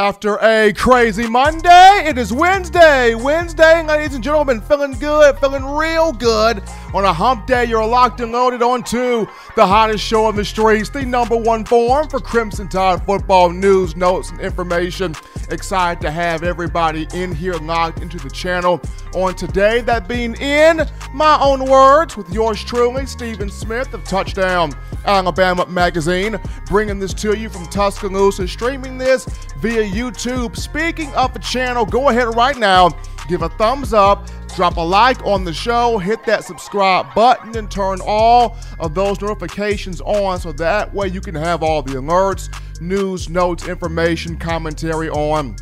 [0.00, 3.14] After a crazy Monday, it is Wednesday.
[3.14, 6.62] Wednesday, ladies and gentlemen, feeling good, feeling real good.
[6.94, 9.26] On a hump day, you're locked and loaded onto
[9.56, 13.94] the hottest show on the streets, the number one forum for Crimson Tide football news,
[13.94, 15.14] notes, and information.
[15.50, 18.80] Excited to have everybody in here locked into the channel
[19.14, 19.80] on today.
[19.80, 24.72] That being in my own words, with yours truly, Stephen Smith of Touchdown
[25.04, 29.24] Alabama Magazine, bringing this to you from Tuscaloosa, streaming this
[29.58, 30.56] via YouTube.
[30.56, 32.90] Speaking of the channel, go ahead right now,
[33.28, 37.70] give a thumbs up, drop a like on the show, hit that subscribe button, and
[37.70, 42.48] turn all of those notifications on so that way you can have all the alerts,
[42.80, 45.56] news, notes, information, commentary on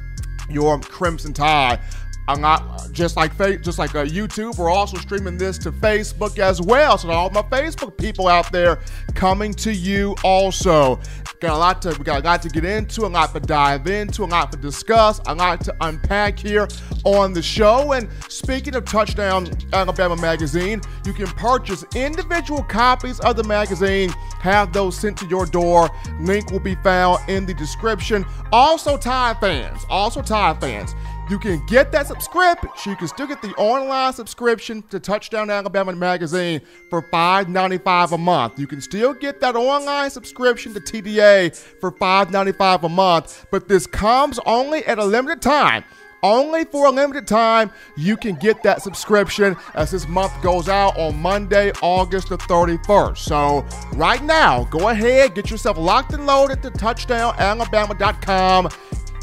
[0.48, 1.80] your Crimson Tide.
[2.29, 4.59] I'm not just like just like uh, YouTube.
[4.59, 6.99] We're also streaming this to Facebook as well.
[6.99, 8.81] So all my Facebook people out there
[9.15, 11.01] coming to you also.
[11.41, 13.87] Got a lot to we got a lot to get into, a lot to dive
[13.87, 16.69] into, a lot to discuss, a lot to unpack here
[17.05, 17.93] on the show.
[17.93, 24.73] And speaking of Touchdown Alabama magazine, you can purchase individual copies of the magazine, have
[24.73, 25.89] those sent to your door.
[26.20, 28.27] Link will be found in the description.
[28.53, 30.95] Also, Tide fans, also Tide fans.
[31.29, 32.71] You can get that subscription.
[32.87, 38.59] You can still get the online subscription to Touchdown Alabama magazine for $5.95 a month.
[38.59, 43.87] You can still get that online subscription to TDA for $5.95 a month, but this
[43.87, 45.85] comes only at a limited time.
[46.23, 50.98] Only for a limited time, you can get that subscription as this month goes out
[50.98, 53.19] on Monday, August the 31st.
[53.19, 58.69] So, right now, go ahead, get yourself locked and loaded to touchdownalabama.com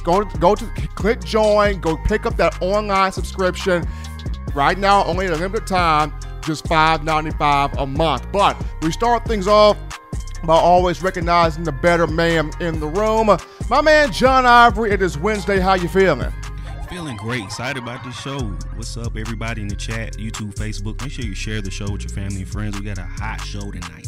[0.06, 1.82] Go go to click join.
[1.82, 3.84] Go pick up that online subscription.
[4.54, 8.32] Right now, only a limited time, just $5.95 a month.
[8.32, 9.78] But we start things off
[10.46, 13.36] by always recognizing the better man in the room.
[13.70, 14.92] My man John Ivory.
[14.92, 15.60] It is Wednesday.
[15.60, 16.32] How you feeling?
[16.88, 18.40] Feeling great, excited about this show.
[18.76, 21.02] What's up, everybody in the chat, YouTube, Facebook?
[21.02, 22.80] Make sure you share the show with your family and friends.
[22.80, 24.08] We got a hot show tonight.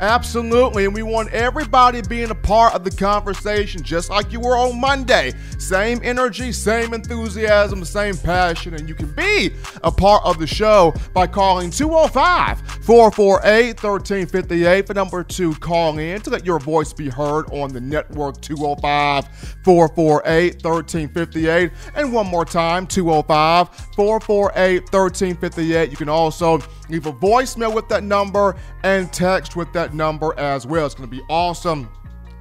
[0.00, 0.84] Absolutely.
[0.84, 4.80] And we want everybody being a part of the conversation, just like you were on
[4.80, 5.32] Monday.
[5.58, 8.74] Same energy, same enthusiasm, same passion.
[8.74, 14.86] And you can be a part of the show by calling 205 448 1358.
[14.86, 19.26] The number two, call in to let your voice be heard on the network 205
[19.62, 21.70] 448 1358.
[21.94, 25.90] And one more time, 205 448 1358.
[25.90, 26.58] You can also
[26.88, 30.86] leave a voicemail with that number and text with that number as well.
[30.86, 31.88] It's going to be awesome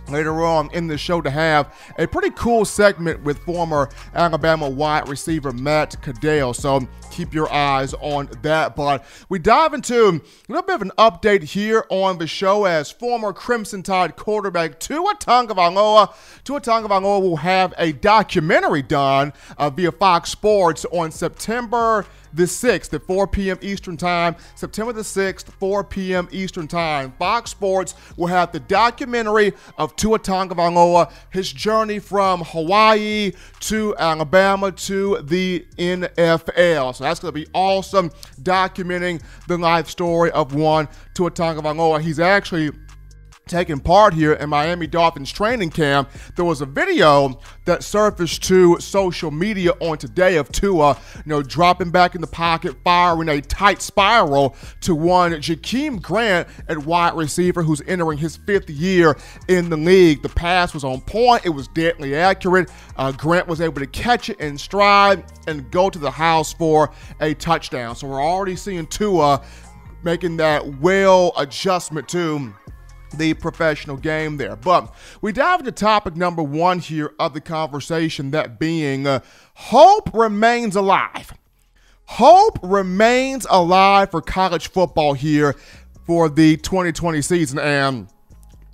[0.10, 5.08] later on in the show to have a pretty cool segment with former Alabama wide
[5.08, 6.54] receiver Matt Caddell.
[6.54, 8.76] So keep your eyes on that.
[8.76, 10.22] But we dive into a
[10.52, 15.16] little bit of an update here on the show as former Crimson Tide quarterback Tua
[15.16, 16.14] Tagovailoa.
[16.44, 22.94] Tua Tagovailoa will have a documentary done uh, via Fox Sports on September the 6th
[22.94, 23.58] at 4 p.m.
[23.62, 24.36] Eastern Time.
[24.56, 26.28] September the 6th, 4 p.m.
[26.32, 27.14] Eastern Time.
[27.20, 34.72] Fox Sports will have the documentary of Tua Tagovailoa, his journey from Hawaii to Alabama
[34.72, 36.96] to the NFL.
[36.96, 38.12] So that's going to be awesome
[38.42, 42.02] documenting the life story of one Tua Tagovailoa.
[42.02, 42.72] He's actually
[43.48, 48.80] taking part here in Miami Dolphins training camp, there was a video that surfaced to
[48.80, 53.42] social media on today of Tua, you know, dropping back in the pocket, firing a
[53.42, 59.18] tight spiral to one Jakeem Grant at wide receiver who's entering his fifth year
[59.48, 60.22] in the league.
[60.22, 62.72] The pass was on point, it was deadly accurate.
[62.96, 66.92] Uh, Grant was able to catch it in stride and go to the house for
[67.20, 67.96] a touchdown.
[67.96, 69.42] So we're already seeing Tua
[70.04, 72.54] making that well adjustment to
[73.18, 74.56] the professional game there.
[74.56, 79.20] But we dive into topic number one here of the conversation, that being uh,
[79.56, 81.34] hope remains alive.
[82.06, 85.56] Hope remains alive for college football here
[86.06, 87.60] for the 2020 season.
[87.60, 88.08] And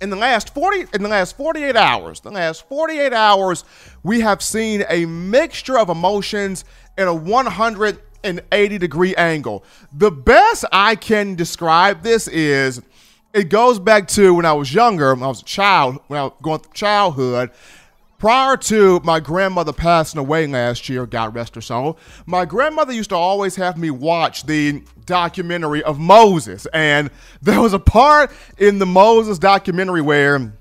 [0.00, 3.64] in the last 40 in the last 48 hours, the last 48 hours,
[4.02, 6.64] we have seen a mixture of emotions
[6.96, 9.64] in a 180 degree angle.
[9.92, 12.82] The best I can describe this is
[13.32, 16.24] it goes back to when I was younger, when I was a child, when I
[16.24, 17.50] was going through childhood.
[18.18, 23.10] Prior to my grandmother passing away last year, God rest her soul, my grandmother used
[23.10, 26.66] to always have me watch the documentary of Moses.
[26.74, 27.10] And
[27.42, 30.52] there was a part in the Moses documentary where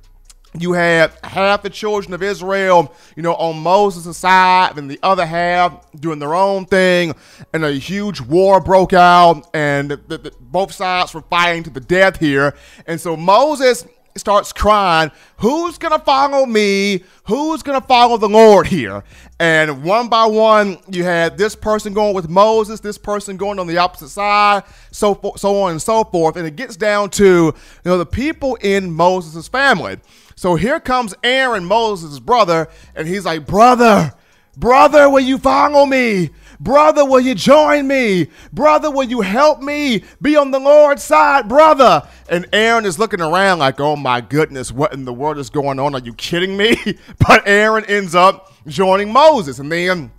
[0.58, 5.26] you had half the children of Israel, you know, on Moses' side, and the other
[5.26, 7.14] half doing their own thing,
[7.54, 11.80] and a huge war broke out, and the, the, both sides were fighting to the
[11.80, 12.56] death here.
[12.88, 13.86] And so Moses
[14.16, 17.04] starts crying, Who's going to follow me?
[17.26, 19.04] Who's going to follow the Lord here?
[19.40, 23.68] And one by one, you had this person going with Moses, this person going on
[23.68, 26.36] the opposite side, so so on and so forth.
[26.36, 27.54] And it gets down to you
[27.86, 30.00] know the people in Moses' family.
[30.40, 34.14] So here comes Aaron, Moses' brother, and he's like, Brother,
[34.56, 36.30] brother, will you follow me?
[36.62, 38.30] Brother, will you join me?
[38.54, 42.08] Brother, will you help me be on the Lord's side, brother?
[42.30, 45.78] And Aaron is looking around like, oh my goodness, what in the world is going
[45.78, 45.94] on?
[45.94, 46.78] Are you kidding me?
[47.20, 49.60] But Aaron ends up joining Moses.
[49.60, 50.10] And then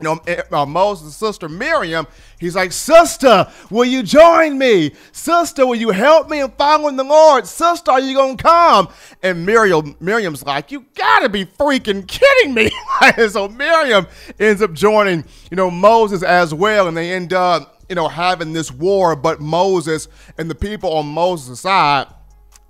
[0.00, 2.06] you know, eh, uh, Moses' sister Miriam,
[2.38, 4.92] he's like, Sister, will you join me?
[5.12, 7.46] Sister, will you help me in following the Lord?
[7.46, 8.88] Sister, are you going to come?
[9.22, 12.70] And Miriam, Miriam's like, You got to be freaking kidding me.
[13.16, 14.06] and so Miriam
[14.38, 16.88] ends up joining, you know, Moses as well.
[16.88, 19.14] And they end up, you know, having this war.
[19.14, 20.08] But Moses
[20.38, 22.06] and the people on Moses' side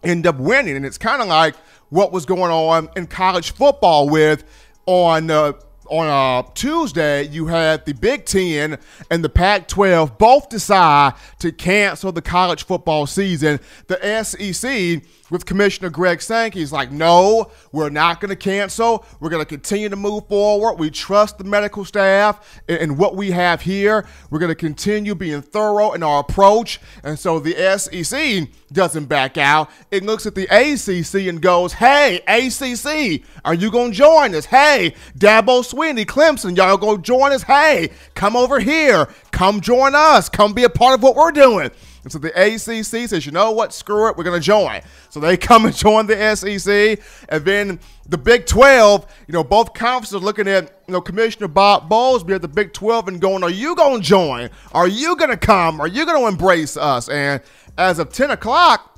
[0.02, 0.74] end up winning.
[0.74, 1.54] And it's kind of like
[1.90, 4.42] what was going on in college football with
[4.86, 5.30] on.
[5.30, 5.52] Uh,
[5.90, 8.78] on uh, Tuesday, you had the Big Ten
[9.10, 13.60] and the Pac 12 both decide to cancel the college football season.
[13.88, 16.60] The SEC with Commissioner Greg Sankey.
[16.60, 19.04] He's like, no, we're not going to cancel.
[19.20, 20.74] We're going to continue to move forward.
[20.74, 24.06] We trust the medical staff and what we have here.
[24.30, 26.80] We're going to continue being thorough in our approach.
[27.02, 29.70] And so the SEC doesn't back out.
[29.90, 34.46] It looks at the ACC and goes, hey, ACC, are you going to join us?
[34.46, 37.42] Hey, Dabo Swinney, Clemson, y'all go join us?
[37.42, 39.08] Hey, come over here.
[39.30, 40.28] Come join us.
[40.28, 41.70] Come be a part of what we're doing.
[42.02, 43.72] And so the ACC says, you know what?
[43.72, 44.16] Screw it.
[44.16, 44.80] We're going to join.
[45.08, 47.00] So they come and join the SEC.
[47.28, 51.48] And then the Big 12, you know, both conferences are looking at, you know, Commissioner
[51.48, 54.50] Bob Bowlesby at the Big 12 and going, are you going to join?
[54.72, 55.80] Are you going to come?
[55.80, 57.08] Are you going to embrace us?
[57.08, 57.42] And
[57.78, 58.89] as of 10 o'clock,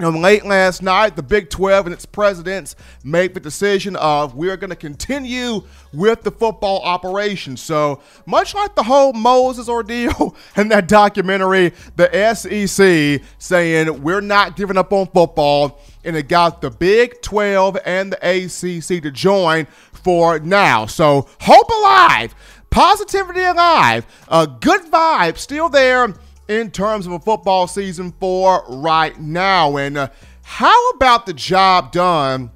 [0.00, 4.56] know, late last night, the Big 12 and its presidents made the decision of we're
[4.56, 5.62] going to continue
[5.92, 7.56] with the football operation.
[7.56, 14.56] So, much like the whole Moses ordeal and that documentary, the SEC saying we're not
[14.56, 19.66] giving up on football, and it got the Big 12 and the ACC to join
[19.92, 20.86] for now.
[20.86, 22.34] So, hope alive,
[22.70, 26.14] positivity alive, a good vibe still there
[26.50, 29.76] in terms of a football season for right now.
[29.76, 30.08] And uh,
[30.42, 32.50] how about the job done?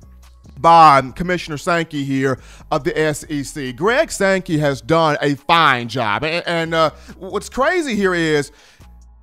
[0.56, 2.38] by Commissioner Sankey here
[2.70, 3.76] of the SEC.
[3.76, 6.24] Greg Sankey has done a fine job.
[6.24, 8.50] And, and uh, what's crazy here is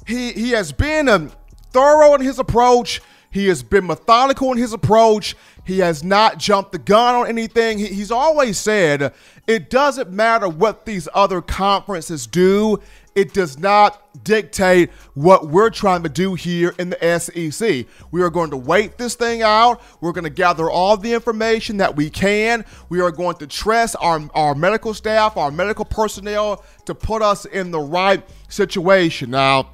[0.06, 1.31] he, he has been um,
[1.71, 3.01] thorough in his approach.
[3.31, 5.35] He has been methodical in his approach.
[5.65, 7.79] He has not jumped the gun on anything.
[7.79, 9.13] He, he's always said
[9.47, 12.79] it doesn't matter what these other conferences do
[13.16, 17.86] it does not dictate what we're trying to do here in the SEC.
[18.12, 19.81] We are going to wait this thing out.
[20.00, 22.66] We're going to gather all the information that we can.
[22.90, 27.46] We are going to trust our, our medical staff, our medical personnel to put us
[27.46, 29.31] in the right situation.
[29.31, 29.72] Now,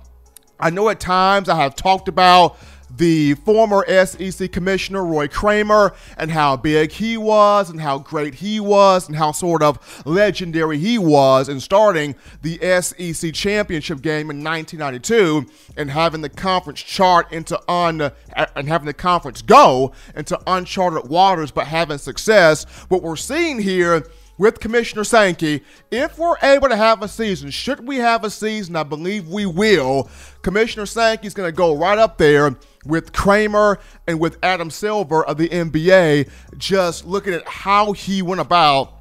[0.60, 2.58] I know at times I have talked about
[2.90, 8.60] the former SEC commissioner, Roy Kramer, and how big he was, and how great he
[8.60, 14.44] was, and how sort of legendary he was in starting the SEC championship game in
[14.44, 15.46] 1992
[15.76, 18.12] and having the conference chart into un
[18.56, 22.66] and having the conference go into uncharted waters, but having success.
[22.90, 24.08] What we're seeing here
[24.38, 28.76] with Commissioner Sankey, if we're able to have a season, should we have a season,
[28.76, 30.10] I believe we will,
[30.44, 32.56] Commissioner Sankey is going to go right up there
[32.88, 38.42] with Kramer and with Adam Silver of the NBA, just looking at how he went
[38.42, 38.94] about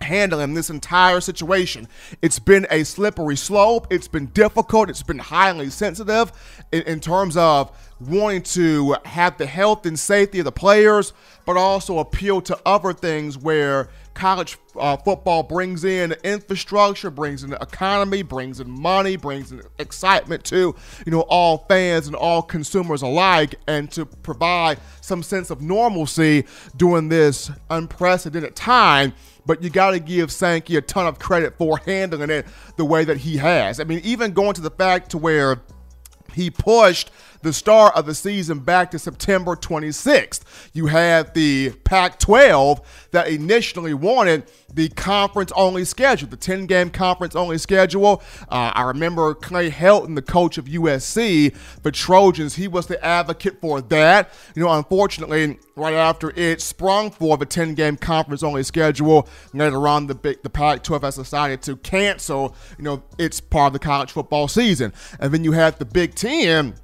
[0.00, 1.86] handling this entire situation.
[2.22, 3.86] It's been a slippery slope.
[3.90, 4.90] It's been difficult.
[4.90, 6.32] It's been highly sensitive
[6.72, 7.70] in, in, terms of
[8.00, 11.12] wanting to have the health and safety of the players,
[11.44, 13.90] but also appeal to other things where
[14.20, 19.62] college uh, football brings in infrastructure, brings in the economy, brings in money, brings in
[19.78, 25.50] excitement to you know all fans and all consumers alike, and to provide some sense
[25.50, 26.44] of normalcy
[26.76, 29.14] during this unprecedented time.
[29.46, 32.46] But you got to give Sankey a ton of credit for handling it
[32.76, 33.80] the way that he has.
[33.80, 35.62] I mean, even going to the fact to where
[36.34, 37.10] he pushed
[37.42, 40.42] the start of the season back to September 26th.
[40.72, 46.90] You had the Pac 12 that initially wanted the conference only schedule, the 10 game
[46.90, 48.22] conference only schedule.
[48.48, 53.60] Uh, I remember Clay Helton, the coach of USC, the Trojans, he was the advocate
[53.60, 54.30] for that.
[54.54, 59.88] You know, unfortunately, right after it sprung for the 10 game conference only schedule, later
[59.88, 63.72] on, the, big, the Pac 12 has decided to cancel, you know, its part of
[63.72, 64.92] the college football season.
[65.18, 66.74] And then you had the Big Ten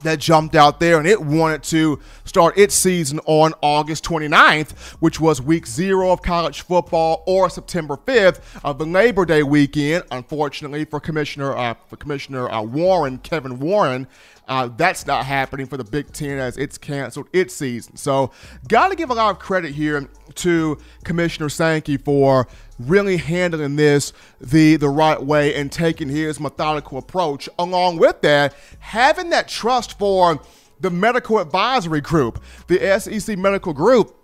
[0.00, 5.20] that jumped out there and it wanted to start its season on August 29th, which
[5.20, 10.04] was week zero of college football, or September 5th of the Labor Day weekend.
[10.10, 14.06] Unfortunately for Commissioner uh, for Commissioner uh, Warren, Kevin Warren,
[14.48, 17.96] uh, that's not happening for the Big Ten as it's canceled its season.
[17.96, 18.32] So,
[18.66, 22.48] got to give a lot of credit here to Commissioner Sankey for
[22.88, 27.48] really handling this the the right way and taking his methodical approach.
[27.58, 30.40] Along with that, having that trust for
[30.80, 34.16] the medical advisory group, the SEC medical group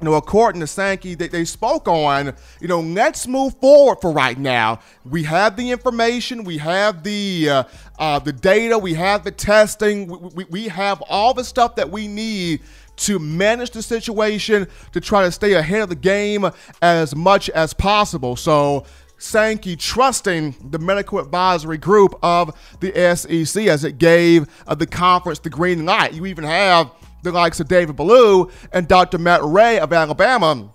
[0.00, 4.10] you know, according to Sankey, they, they spoke on, you know, let's move forward for
[4.12, 4.80] right now.
[5.04, 7.64] We have the information, we have the uh,
[7.98, 11.90] uh, the data, we have the testing, we, we, we have all the stuff that
[11.90, 12.62] we need
[13.00, 16.46] to manage the situation to try to stay ahead of the game
[16.82, 18.36] as much as possible.
[18.36, 18.84] So
[19.18, 25.38] Sankey trusting the medical advisory group of the SEC as it gave uh, the conference
[25.38, 26.14] the green light.
[26.14, 26.90] You even have
[27.22, 29.18] the likes of David Ballou and Dr.
[29.18, 30.72] Matt Rhea of Alabama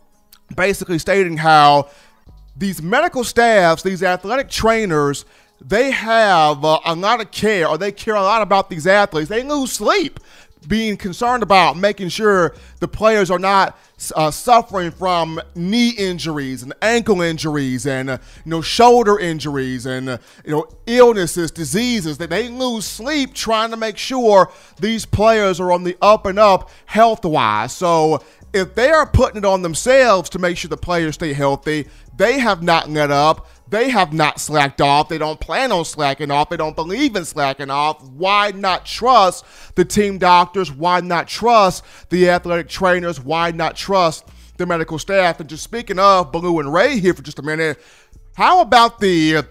[0.56, 1.90] basically stating how
[2.56, 5.26] these medical staffs, these athletic trainers,
[5.60, 9.30] they have uh, a lot of care or they care a lot about these athletes.
[9.30, 10.20] They lose sleep
[10.68, 13.78] being concerned about making sure the players are not
[14.16, 20.10] uh, suffering from knee injuries and ankle injuries and uh, you know shoulder injuries and
[20.10, 25.60] uh, you know illnesses, diseases that they lose sleep trying to make sure these players
[25.60, 27.74] are on the up and up health wise.
[27.74, 31.88] So if they are putting it on themselves to make sure the players stay healthy,
[32.16, 33.48] they have not let up.
[33.68, 35.10] They have not slacked off.
[35.10, 36.50] They don't plan on slacking off.
[36.50, 38.04] They don't believe in slacking off.
[38.04, 39.44] Why not trust
[39.76, 40.72] the team doctors?
[40.72, 43.20] Why not trust the athletic trainers?
[43.20, 44.26] Why not trust
[44.58, 45.40] the medical staff?
[45.40, 47.82] And just speaking of Ballou and Rhea here for just a minute,
[48.36, 49.44] how about the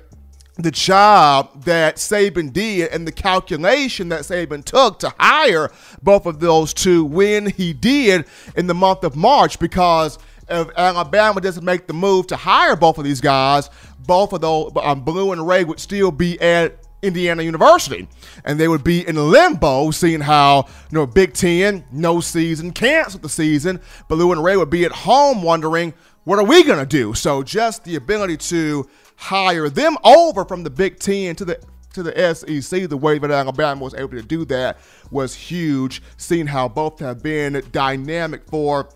[0.57, 6.39] the job that Saban did and the calculation that Saban took to hire both of
[6.39, 8.25] those two when he did
[8.57, 10.17] in the month of March because
[10.49, 13.71] if Alabama doesn't make the move to hire both of these guys,
[14.07, 18.09] both of those, um, Ballou and Rhea would still be at Indiana University.
[18.45, 23.23] And they would be in limbo, seeing how, you know, Big Ten, no season, canceled
[23.23, 23.81] the season.
[24.09, 25.95] Ballou and Rhea would be at home wondering,
[26.25, 27.15] what are we going to do?
[27.15, 31.61] So just the ability to hire them over from the Big Ten to the
[31.93, 34.79] to the SEC, the way that Alabama was able to do that
[35.13, 36.03] was huge.
[36.17, 38.89] Seeing how both have been dynamic for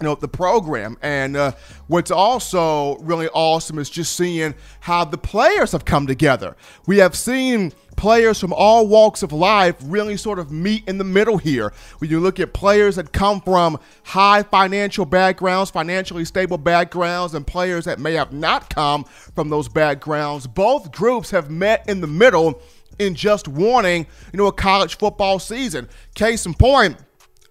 [0.00, 0.96] you know the program.
[1.02, 1.52] And uh,
[1.86, 6.56] what's also really awesome is just seeing how the players have come together.
[6.86, 11.04] We have seen players from all walks of life really sort of meet in the
[11.04, 11.72] middle here.
[11.98, 17.44] When you look at players that come from high financial backgrounds financially stable backgrounds and
[17.44, 19.02] players that may have not come
[19.34, 22.62] from those backgrounds both groups have met in the middle
[23.00, 25.88] in just wanting you know a college football season.
[26.14, 26.96] Case in point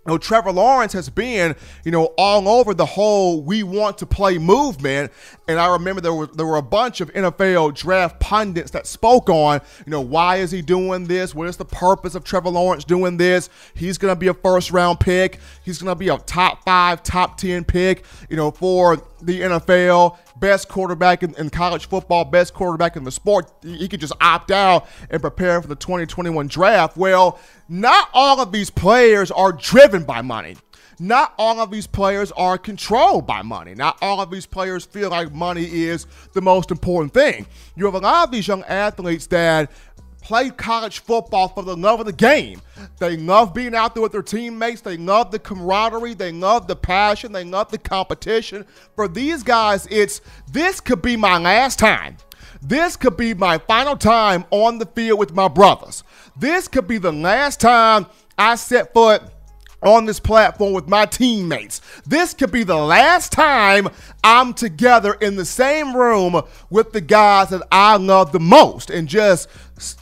[0.08, 4.06] you know, Trevor Lawrence has been, you know, all over the whole we want to
[4.06, 5.12] play movement.
[5.50, 9.30] And I remember there were there were a bunch of NFL draft pundits that spoke
[9.30, 11.36] on, you know, why is he doing this?
[11.36, 13.50] What is the purpose of Trevor Lawrence doing this?
[13.74, 15.40] He's gonna be a first round pick.
[15.66, 20.68] He's gonna be a top five, top ten pick, you know, for the NFL, best
[20.68, 23.52] quarterback in, in, college football, best quarterback in the sport.
[23.64, 26.98] He could just opt out and prepare for the 2021 draft.
[26.98, 30.58] Well, not all of these players are driven by money.
[31.00, 33.76] Not all of these players are controlled by money.
[33.76, 37.46] Not all of these players feel like money is the most important thing.
[37.76, 39.72] You have a lot of these young athletes that
[40.28, 42.62] play college football for the love of the game.
[43.00, 44.82] They love being out there with their teammates.
[44.82, 46.16] They love the camaraderie.
[46.16, 47.32] They love the passion.
[47.32, 48.66] They love the competition.
[48.94, 50.20] For these guys, it's
[50.52, 52.18] this could be my last time.
[52.62, 56.04] This could be my final time on the field with my brothers.
[56.36, 58.06] This could be the last time
[58.38, 59.22] I set foot
[59.82, 61.82] on this platform with my teammates.
[62.06, 63.90] This could be the last time
[64.24, 68.90] I'm together in the same room with the guys that I love the most.
[68.90, 69.48] And just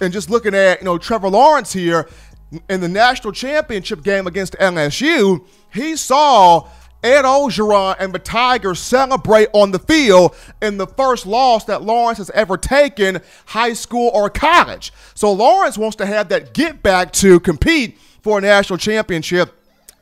[0.01, 2.07] and just looking at, you know, Trevor Lawrence here
[2.69, 6.67] in the national championship game against LSU, he saw
[7.03, 12.17] Ed Orgeron and the Tigers celebrate on the field in the first loss that Lawrence
[12.17, 14.91] has ever taken, high school or college.
[15.13, 19.53] So Lawrence wants to have that get back to compete for a national championship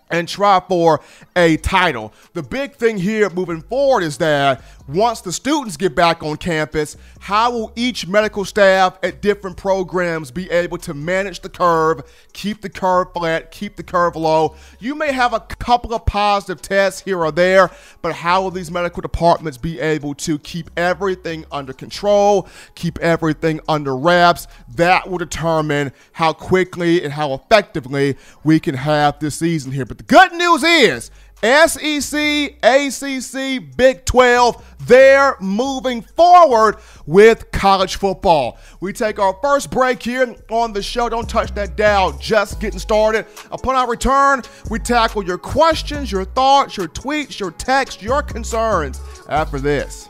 [0.10, 1.02] and try for
[1.36, 2.14] a title.
[2.34, 6.98] The big thing here moving forward is that once the students get back on campus,
[7.20, 12.02] how will each medical staff at different programs be able to manage the curve,
[12.34, 14.56] keep the curve flat, keep the curve low?
[14.80, 17.72] You may have a couple of positive tests here or there,
[18.02, 23.62] but how will these medical departments be able to keep everything under control, keep everything
[23.70, 24.48] under wraps?
[24.76, 29.86] That will determine how quickly and how effectively we can have this season here.
[29.86, 31.10] But the good news is,
[31.44, 38.58] SEC, ACC, Big 12, they're moving forward with college football.
[38.80, 41.10] We take our first break here on the show.
[41.10, 43.26] Don't touch that dial, just getting started.
[43.52, 49.02] Upon our return, we tackle your questions, your thoughts, your tweets, your texts, your concerns
[49.28, 50.10] after this.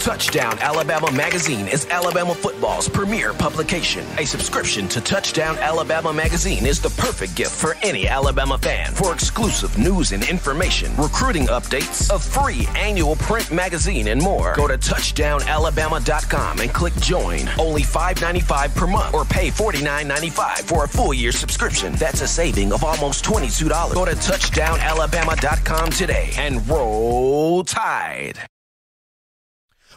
[0.00, 4.02] Touchdown Alabama Magazine is Alabama football's premier publication.
[4.16, 8.94] A subscription to Touchdown Alabama Magazine is the perfect gift for any Alabama fan.
[8.94, 14.66] For exclusive news and information, recruiting updates, a free annual print magazine, and more, go
[14.66, 17.46] to touchdownalabama.com and click join.
[17.58, 21.92] Only $5.95 per month or pay $49.95 for a full year subscription.
[21.92, 23.94] That's a saving of almost $22.
[23.94, 28.40] Go to touchdownalabama.com today and roll tide.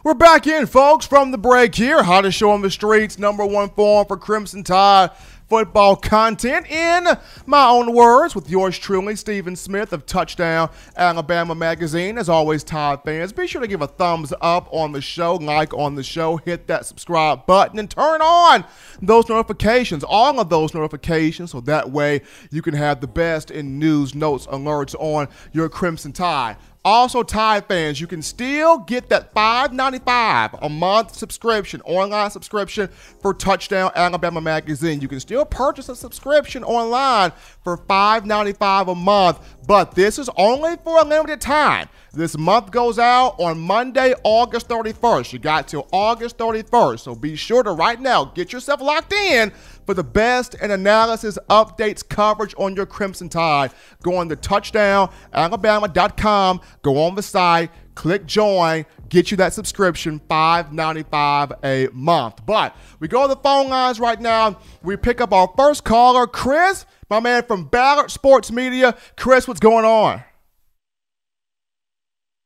[0.04, 2.04] We're back in, folks, from the break here.
[2.04, 5.12] Hottest show on the streets, number one forum for Crimson Tide
[5.48, 7.08] football content in
[7.46, 12.18] my own words with yours truly, Stephen Smith of Touchdown Alabama Magazine.
[12.18, 15.74] As always, Tide fans, be sure to give a thumbs up on the show, like
[15.74, 18.66] on the show, hit that subscribe button, and turn on
[19.02, 23.80] those notifications, all of those notifications, so that way you can have the best in
[23.80, 26.58] news, notes, alerts on your Crimson Tide.
[26.86, 32.90] Also, Tide fans, you can still get that $5.95 a month subscription, online subscription
[33.22, 35.00] for Touchdown Alabama Magazine.
[35.00, 37.32] You can still purchase a subscription online
[37.64, 41.88] for $5.95 a month, but this is only for a limited time.
[42.16, 45.34] This month goes out on Monday, August 31st.
[45.34, 49.52] You got till August 31st, so be sure to right now get yourself locked in
[49.88, 53.72] for the best and analysis, updates, coverage on your Crimson Tide.
[54.04, 61.58] Go on to touchdownalabama.com, go on the site, click join, get you that subscription, $5.95
[61.64, 62.46] a month.
[62.46, 64.60] But we go to the phone lines right now.
[64.84, 68.96] We pick up our first caller, Chris, my man from Ballard Sports Media.
[69.18, 70.24] Chris, what's going on?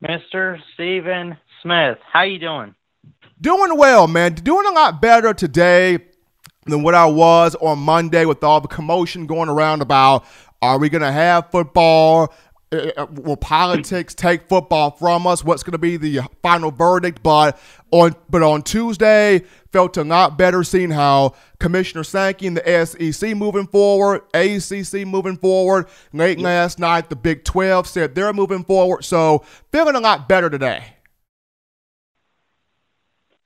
[0.04, 0.60] Mr.
[0.74, 1.98] Stephen Smith.
[2.12, 2.76] How you doing?
[3.42, 4.34] Doing well, man.
[4.34, 6.00] Doing a lot better today
[6.66, 10.26] than what I was on Monday with all the commotion going around about
[10.62, 12.34] are we going to have football?
[12.70, 15.42] Uh, uh, will politics take football from us?
[15.42, 17.24] What's going to be the final verdict?
[17.24, 17.58] But
[17.92, 23.38] on but on Tuesday, felt a lot better seeing how Commissioner Sankey and the SEC
[23.38, 25.88] moving forward, ACC moving forward.
[26.12, 29.06] Late last night, the Big 12 said they're moving forward.
[29.06, 30.84] So feeling a lot better today.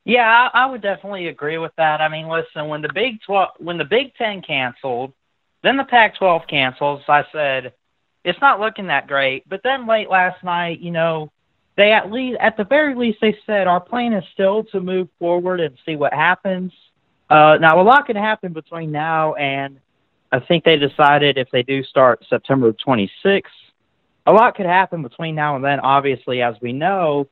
[0.04, 2.02] Yeah, I, would definitely agree with that.
[2.02, 5.14] I mean, listen, when the Big 12, when the Big 10 canceled,
[5.62, 7.74] then the Pac-12 cancels, I said
[8.24, 9.48] it's not looking that great.
[9.48, 11.32] But then late last night, you know,
[11.78, 15.10] they at least at the very least they said our plan is still to move
[15.20, 16.74] forward and see what happens.
[17.30, 19.80] Uh, now a lot can happen between now and
[20.32, 23.44] I think they decided if they do start September 26th,
[24.26, 27.28] a lot could happen between now and then, obviously, as we know.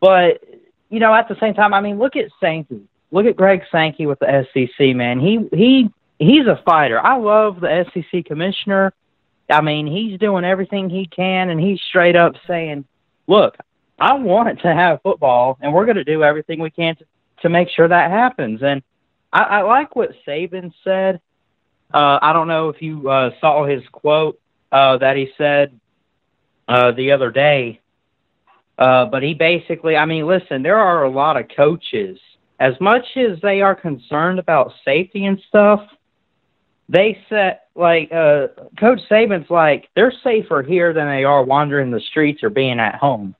[0.00, 0.42] But
[0.90, 2.82] you know, at the same time, I mean, look at Sankey.
[3.10, 5.20] Look at Greg Sankey with the SEC, man.
[5.20, 7.04] He he he's a fighter.
[7.04, 8.92] I love the SEC commissioner.
[9.48, 12.84] I mean, he's doing everything he can, and he's straight up saying,
[13.26, 13.56] "Look,
[13.98, 17.04] I want to have football, and we're going to do everything we can to,
[17.42, 18.82] to make sure that happens." And
[19.32, 21.20] I, I like what Saban said.
[21.92, 24.40] Uh, I don't know if you uh, saw his quote
[24.72, 25.78] uh, that he said
[26.66, 27.80] uh, the other day,
[28.78, 32.18] uh, but he basically, I mean, listen, there are a lot of coaches.
[32.58, 35.80] As much as they are concerned about safety and stuff,
[36.88, 42.00] they set like uh, Coach Saban's like they're safer here than they are wandering the
[42.00, 43.34] streets or being at home.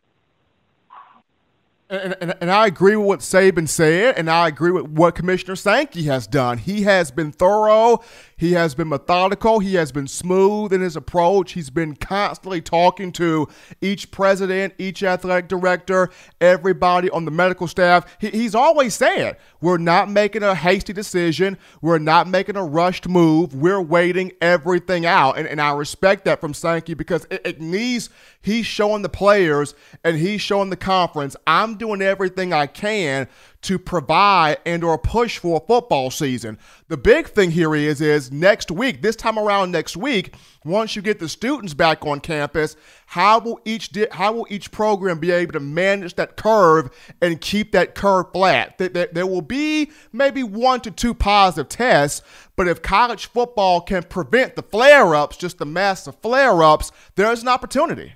[1.91, 5.55] And, and, and, I agree with what Saban said, and I agree with what Commissioner
[5.55, 6.57] Sankey has done.
[6.57, 8.03] He has been thorough,
[8.39, 11.53] he has been methodical, he has been smooth in his approach.
[11.53, 13.49] He's been constantly talking to
[13.83, 16.09] each president, each athletic director,
[16.41, 18.17] everybody on the medical staff.
[18.19, 23.07] He, he's always saying, We're not making a hasty decision, we're not making a rushed
[23.07, 25.37] move, we're waiting everything out.
[25.37, 28.09] And, and I respect that from Sankey because it, it needs,
[28.45, 33.27] he's showing the players and he's showing the conference, I'm doing everything I can
[33.63, 36.59] to provide and or push for a football season.
[36.89, 40.35] The big thing here is is next week, this time around next week,
[40.67, 42.77] once you get the students back on campus,
[43.07, 46.91] how will each di- how will each program be able to manage that curve
[47.23, 48.77] and keep that curve flat?
[48.77, 52.21] There, there will be maybe one to two positive tests,
[52.57, 58.15] but if college football can prevent the flare-ups, just the massive flare-ups, there's an opportunity.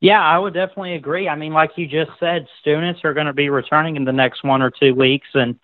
[0.00, 1.28] Yeah, I would definitely agree.
[1.28, 4.44] I mean, like you just said, students are going to be returning in the next
[4.44, 5.58] one or two weeks and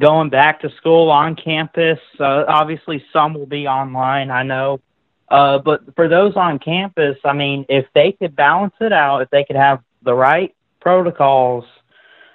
[0.00, 1.98] going back to school on campus.
[2.18, 4.80] Uh, obviously, some will be online, I know.
[5.28, 9.30] Uh, but for those on campus, I mean, if they could balance it out, if
[9.30, 11.64] they could have the right protocols,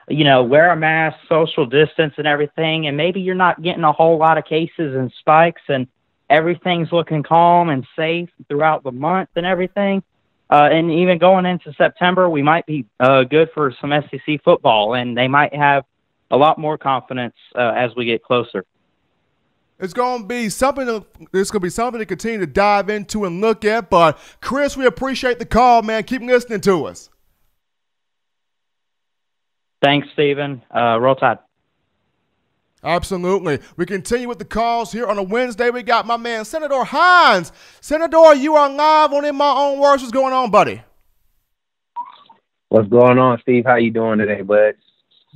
[0.08, 3.92] you know, wear a mask, social distance, and everything, and maybe you're not getting a
[3.92, 5.88] whole lot of cases and spikes, and
[6.30, 10.04] everything's looking calm and safe throughout the month and everything
[10.50, 14.96] uh, and even going into September, we might be uh, good for some SEC football,
[14.96, 15.84] and they might have
[16.32, 18.66] a lot more confidence uh, as we get closer.
[19.80, 20.86] It's going to be something.
[20.86, 23.90] To, it's going to be something to continue to dive into and look at.
[23.90, 26.04] But Chris, we appreciate the call, man.
[26.04, 27.10] Keep listening to us.
[29.82, 30.62] Thanks, Stephen.
[30.76, 31.38] Uh, roll Tide.
[32.84, 33.60] Absolutely.
[33.76, 35.70] We continue with the calls here on a Wednesday.
[35.70, 37.52] We got my man, Senator Hines.
[37.82, 40.02] Senator, you are live on In My Own Words.
[40.02, 40.82] What's going on, buddy?
[42.70, 43.66] What's going on, Steve?
[43.66, 44.76] How you doing today, bud?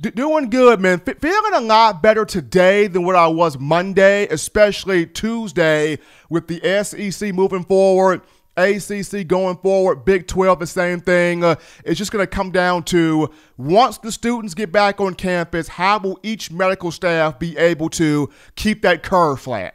[0.00, 1.02] D- doing good, man.
[1.06, 5.98] F- feeling a lot better today than what I was Monday, especially Tuesday
[6.30, 8.22] with the SEC moving forward.
[8.56, 11.44] ACC going forward, Big 12, the same thing.
[11.44, 15.68] Uh, it's just going to come down to once the students get back on campus,
[15.68, 19.74] how will each medical staff be able to keep that curve flat?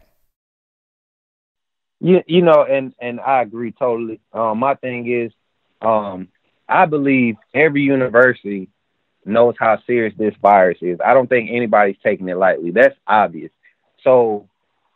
[1.99, 4.21] You, you know, and, and I agree totally.
[4.31, 5.31] Um, my thing is,
[5.81, 6.29] um,
[6.67, 8.69] I believe every university
[9.25, 10.99] knows how serious this virus is.
[11.03, 12.71] I don't think anybody's taking it lightly.
[12.71, 13.51] That's obvious.
[14.03, 14.47] So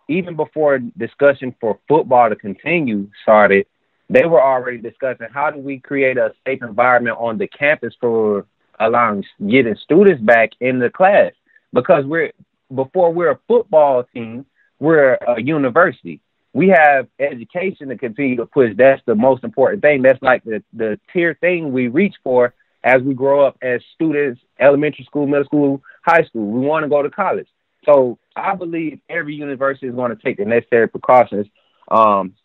[0.08, 3.66] even before discussion for football to continue started,
[4.10, 8.46] they were already discussing how do we create a safe environment on the campus for
[8.80, 11.32] allowing getting students back in the class
[11.72, 12.32] because we're
[12.74, 14.46] before we're a football team,
[14.80, 16.20] we're a university.
[16.54, 18.74] We have education to continue to push.
[18.76, 20.02] That's the most important thing.
[20.02, 24.42] That's like the the tier thing we reach for as we grow up as students,
[24.60, 26.46] elementary school, middle school, high school.
[26.46, 27.48] We want to go to college.
[27.86, 31.48] So I believe every university is going to take the necessary precautions.
[31.90, 32.36] Um,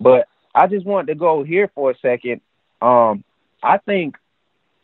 [0.00, 2.40] but I just wanted to go here for a second.
[2.80, 3.24] Um,
[3.62, 4.16] I think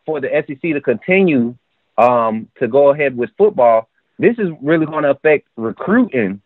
[0.06, 1.56] for the SEC to continue
[1.96, 6.40] um, to go ahead with football, this is really going to affect recruiting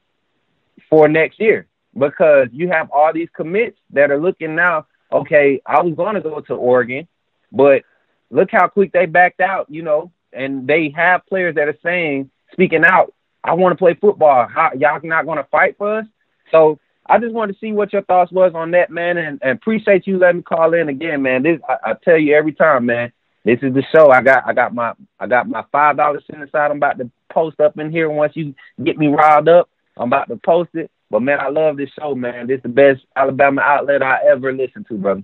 [0.89, 4.87] for next year because you have all these commits that are looking now.
[5.13, 7.09] Okay, I was going to go to Oregon,
[7.51, 7.83] but
[8.31, 9.67] look how quick they backed out.
[9.71, 13.95] You know, and they have players that are saying, speaking out, I want to play
[13.95, 14.47] football.
[14.47, 16.07] How, y'all not going to fight for us?
[16.51, 16.79] So
[17.09, 20.07] I just wanted to see what your thoughts was on that, man, and, and appreciate
[20.07, 21.43] you letting me call in again, man.
[21.43, 23.13] This I, I tell you every time, man.
[23.45, 24.11] This is the show.
[24.11, 26.71] I got I got my I got my five dollars sitting aside.
[26.71, 28.11] I'm about to post up in here.
[28.11, 30.91] Once you get me riled up, I'm about to post it.
[31.11, 32.47] But man, I love this show, man.
[32.47, 35.23] This is the best Alabama outlet I ever listened to, brother.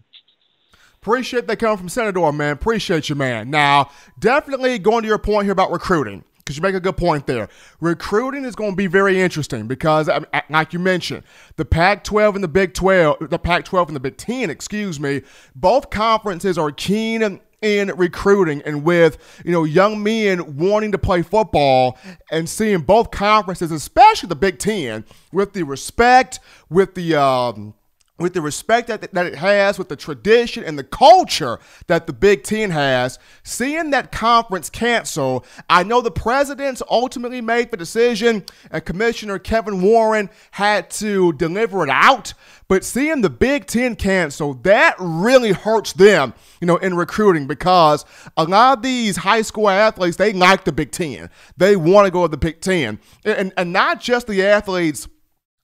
[1.02, 2.52] Appreciate that coming from Senator, man.
[2.52, 3.50] Appreciate you, man.
[3.50, 7.26] Now, definitely going to your point here about recruiting because you make a good point
[7.26, 7.48] there.
[7.80, 10.10] Recruiting is going to be very interesting because,
[10.50, 11.24] like you mentioned,
[11.56, 15.22] the Pac-12 and the Big 12, the Pac-12 and the Big 10, excuse me,
[15.54, 20.98] both conferences are keen in, in recruiting and with you know young men wanting to
[20.98, 21.98] play football
[22.30, 27.72] and seeing both conferences, especially the Big 10, with the respect, with the um,
[28.18, 32.12] with the respect that, that it has, with the tradition and the culture that the
[32.12, 38.44] Big Ten has, seeing that conference cancel, I know the presidents ultimately made the decision,
[38.70, 42.34] and Commissioner Kevin Warren had to deliver it out.
[42.68, 48.04] But seeing the Big Ten cancel, that really hurts them, you know, in recruiting because
[48.36, 51.30] a lot of these high school athletes, they like the Big Ten.
[51.56, 53.00] They want to go to the Big Ten.
[53.24, 55.08] And, and not just the athletes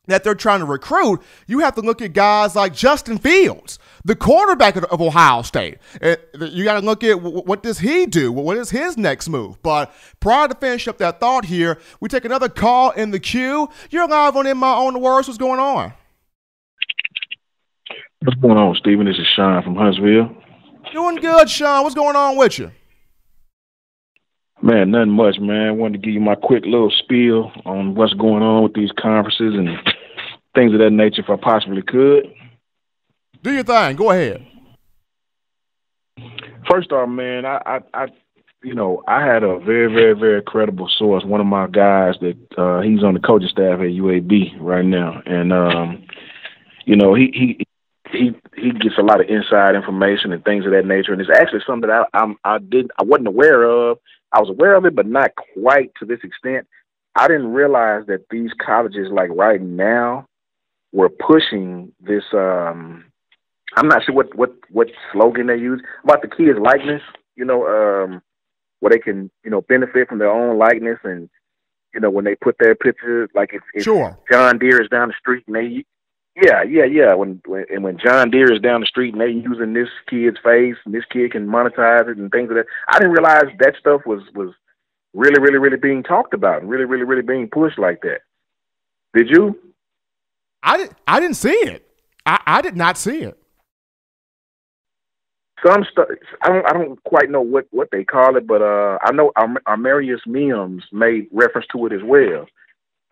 [0.07, 4.17] that they're trying to recruit, you have to look at guys like Justin Fields, the
[4.17, 5.79] quarterback of Ohio State.
[6.03, 8.33] You got to look at what does he do?
[8.33, 9.63] What is his next move?
[9.63, 13.69] But prior to finish up that thought here, we take another call in the queue.
[13.91, 15.29] You're live on In My Own Words.
[15.29, 15.93] What's going on?
[18.23, 19.07] What's going on, Stephen?
[19.07, 20.37] This is Sean from Huntsville.
[20.93, 21.85] Doing good, Sean.
[21.85, 22.71] What's going on with you?
[24.63, 25.69] Man, nothing much, man.
[25.69, 28.91] I wanted to give you my quick little spiel on what's going on with these
[28.99, 29.71] conferences and
[30.55, 32.33] things of that nature if I possibly could.
[33.43, 33.97] Do your thing.
[33.97, 34.47] Go ahead.
[36.71, 38.07] First off, man, I, I, I
[38.63, 41.25] you know, I had a very, very, very credible source.
[41.25, 45.23] One of my guys that uh, he's on the coaching staff at UAB right now,
[45.25, 46.05] and um,
[46.85, 47.65] you know, he he
[48.13, 51.31] he he gets a lot of inside information and things of that nature, and it's
[51.31, 53.99] actually something that I I'm, I did I wasn't aware of.
[54.33, 56.67] I was aware of it, but not quite to this extent.
[57.17, 60.27] I didn't realize that these colleges, like right now,
[60.93, 62.25] were pushing this.
[62.33, 63.05] um
[63.77, 67.03] I'm not sure what what what slogan they use about the kids' likeness.
[67.37, 68.23] You know, um,
[68.81, 71.29] where they can you know benefit from their own likeness, and
[71.95, 74.19] you know when they put their picture, like if, if sure.
[74.31, 75.85] John Deere is down the street and they
[76.41, 77.15] yeah, yeah, yeah.
[77.15, 80.39] When, when and when John Deere is down the street and they using this kid's
[80.43, 83.45] face and this kid can monetize it and things of like that, I didn't realize
[83.59, 84.55] that stuff was was
[85.13, 88.21] really, really, really being talked about and really, really, really being pushed like that.
[89.15, 89.59] Did you?
[90.63, 90.91] I did.
[91.07, 91.87] I didn't see it.
[92.25, 93.37] I, I did not see it.
[95.67, 96.09] Some stuff.
[96.43, 96.67] I don't.
[96.67, 99.33] I don't quite know what what they call it, but uh, I know
[99.67, 102.47] Amarius Mims made reference to it as well.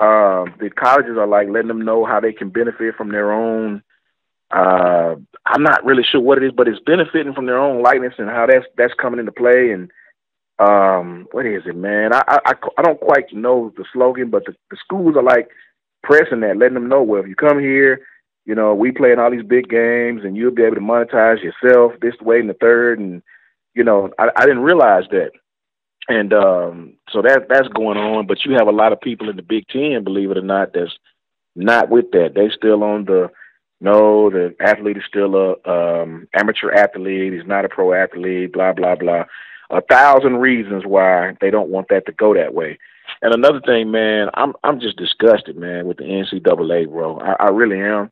[0.01, 3.83] Uh, the colleges are like letting them know how they can benefit from their own.
[4.51, 8.15] Uh, I'm not really sure what it is, but it's benefiting from their own likeness
[8.19, 9.73] and how that's that's coming into play.
[9.73, 9.91] And
[10.59, 12.13] um, what is it, man?
[12.15, 15.49] I I, I don't quite know the slogan, but the, the schools are like
[16.03, 18.01] pressing that, letting them know, well, if you come here,
[18.47, 21.43] you know, we play in all these big games, and you'll be able to monetize
[21.43, 23.23] yourself this way and the third, and
[23.75, 25.33] you know, I, I didn't realize that
[26.09, 28.27] and um, so that that's going on.
[28.27, 30.73] But you have a lot of people in the Big Ten, believe it or not,
[30.73, 30.97] that's
[31.55, 32.33] not with that.
[32.35, 33.31] They still on the
[33.81, 37.33] no, the athlete is still a um, amateur athlete.
[37.33, 38.53] He's not a pro athlete.
[38.53, 39.25] Blah blah blah.
[39.71, 42.79] A thousand reasons why they don't want that to go that way.
[43.21, 47.19] And another thing, man, I'm I'm just disgusted, man, with the NCAA, bro.
[47.21, 48.11] I, I really am.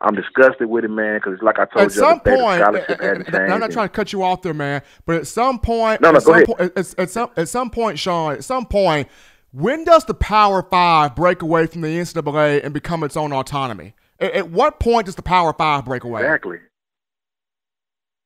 [0.00, 2.90] I'm disgusted with it, man, because it's like I told at you, some point, scholarship
[2.90, 5.16] eh, eh, eh, and, and, I'm not trying to cut you off there, man, but
[5.16, 6.46] at some point, no, no, at, go some ahead.
[6.46, 9.08] Po- at, at, some, at some point, Sean, at some point,
[9.52, 13.94] when does the Power Five break away from the NCAA and become its own autonomy?
[14.20, 16.22] At, at what point does the Power Five break away?
[16.22, 16.58] Exactly,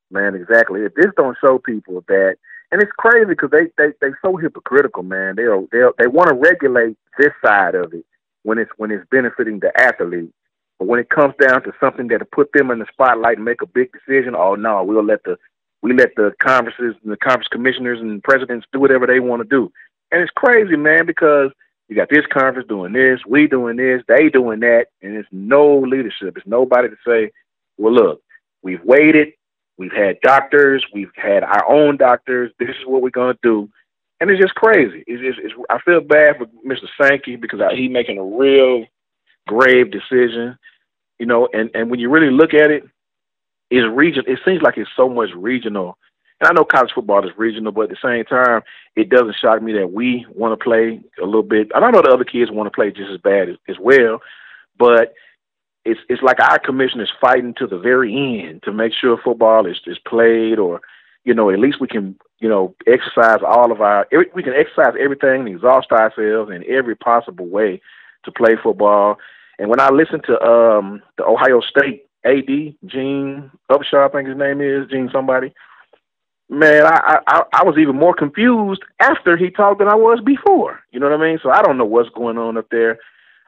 [0.09, 0.35] man.
[0.35, 0.81] Exactly.
[0.81, 2.35] If this don't show people that,
[2.71, 5.37] and it's crazy because they they they so hypocritical, man.
[5.37, 8.05] They they they want to regulate this side of it
[8.43, 10.33] when it's when it's benefiting the athlete
[10.81, 13.61] but when it comes down to something that put them in the spotlight and make
[13.61, 15.37] a big decision, oh no, we'll let the
[15.83, 19.47] we let the conferences and the conference commissioners and presidents do whatever they want to
[19.47, 19.71] do.
[20.11, 21.51] And it's crazy, man, because
[21.87, 25.77] you got this conference doing this, we doing this, they doing that, and it's no
[25.81, 26.35] leadership.
[26.35, 27.29] It's nobody to say,
[27.77, 28.23] well, look,
[28.63, 29.33] we've waited,
[29.77, 32.51] we've had doctors, we've had our own doctors.
[32.57, 33.69] This is what we're gonna do,
[34.19, 35.03] and it's just crazy.
[35.05, 36.87] It's just, it's, I feel bad for Mr.
[36.99, 38.87] Sankey because he making a real
[39.47, 40.57] grave decision
[41.21, 42.83] you know, and, and when you really look at it,
[43.69, 44.23] it, is region.
[44.25, 45.99] It seems like it's so much regional.
[46.39, 48.63] And I know college football is regional, but at the same time,
[48.95, 51.69] it doesn't shock me that we want to play a little bit.
[51.75, 54.19] And I know the other kids want to play just as bad as, as well,
[54.79, 55.13] but
[55.85, 58.11] it's it's like our commission is fighting to the very
[58.43, 60.81] end to make sure football is is played, or
[61.23, 64.95] you know, at least we can you know exercise all of our we can exercise
[64.99, 67.79] everything and exhaust ourselves in every possible way
[68.23, 69.19] to play football
[69.61, 72.47] and when I listened to um, the Ohio State AD,
[72.87, 75.53] Gene Upshaw, I think his name is, Gene somebody,
[76.49, 80.79] man, I, I, I was even more confused after he talked than I was before.
[80.91, 81.37] You know what I mean?
[81.43, 82.97] So I don't know what's going on up there.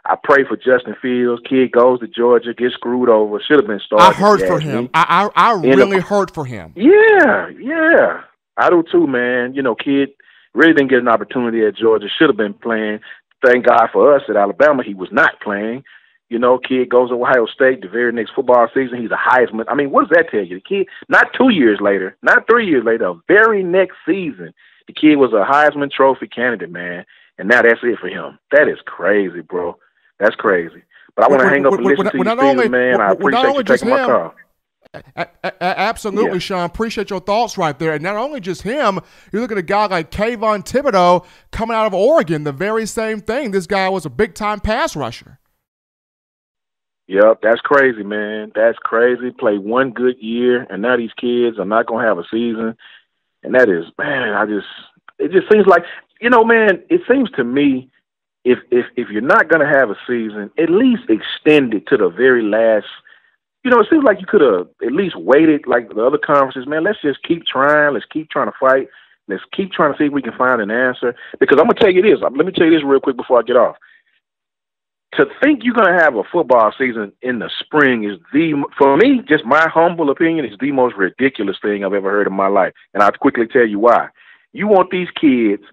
[0.05, 1.41] I pray for Justin Fields.
[1.49, 3.41] Kid goes to Georgia, gets screwed over.
[3.41, 4.05] Should have been started.
[4.05, 4.89] I heard for him.
[4.93, 6.73] I I, I really heard for him.
[6.75, 8.21] Yeah, yeah,
[8.55, 9.55] I do too, man.
[9.55, 10.09] You know, kid
[10.53, 12.05] really didn't get an opportunity at Georgia.
[12.19, 12.99] Should have been playing.
[13.43, 15.83] Thank God for us at Alabama, he was not playing.
[16.33, 18.99] You know, kid goes to Ohio State the very next football season.
[18.99, 19.65] He's a Heisman.
[19.67, 20.55] I mean, what does that tell you?
[20.55, 24.51] The kid, not two years later, not three years later, the very next season,
[24.87, 27.05] the kid was a Heisman Trophy candidate, man.
[27.37, 28.39] And now that's it for him.
[28.51, 29.77] That is crazy, bro.
[30.19, 30.81] That's crazy.
[31.15, 32.99] But I want to hang up and listen to you, Steven, man.
[32.99, 34.33] I appreciate you taking my call.
[35.15, 36.39] A- a- absolutely, yeah.
[36.39, 36.65] Sean.
[36.65, 37.93] Appreciate your thoughts right there.
[37.93, 38.99] And not only just him,
[39.31, 43.21] you look at a guy like Kayvon Thibodeaux coming out of Oregon, the very same
[43.21, 43.51] thing.
[43.51, 45.37] This guy was a big time pass rusher.
[47.13, 48.51] Yep, that's crazy, man.
[48.55, 49.29] That's crazy.
[49.29, 52.75] Play one good year, and now these kids are not gonna have a season,
[53.43, 54.33] and that is, man.
[54.33, 54.65] I just,
[55.19, 55.83] it just seems like,
[56.21, 56.81] you know, man.
[56.89, 57.87] It seems to me,
[58.43, 62.09] if if if you're not gonna have a season, at least extend it to the
[62.09, 62.87] very last.
[63.63, 66.65] You know, it seems like you could have at least waited, like the other conferences.
[66.65, 67.93] Man, let's just keep trying.
[67.93, 68.87] Let's keep trying to fight.
[69.27, 71.13] Let's keep trying to see if we can find an answer.
[71.39, 72.21] Because I'm gonna tell you this.
[72.23, 73.75] Let me tell you this real quick before I get off
[75.17, 78.97] to think you're going to have a football season in the spring is the for
[78.97, 82.47] me just my humble opinion is the most ridiculous thing I've ever heard in my
[82.47, 84.09] life, and I'll quickly tell you why.
[84.53, 85.63] You want these kids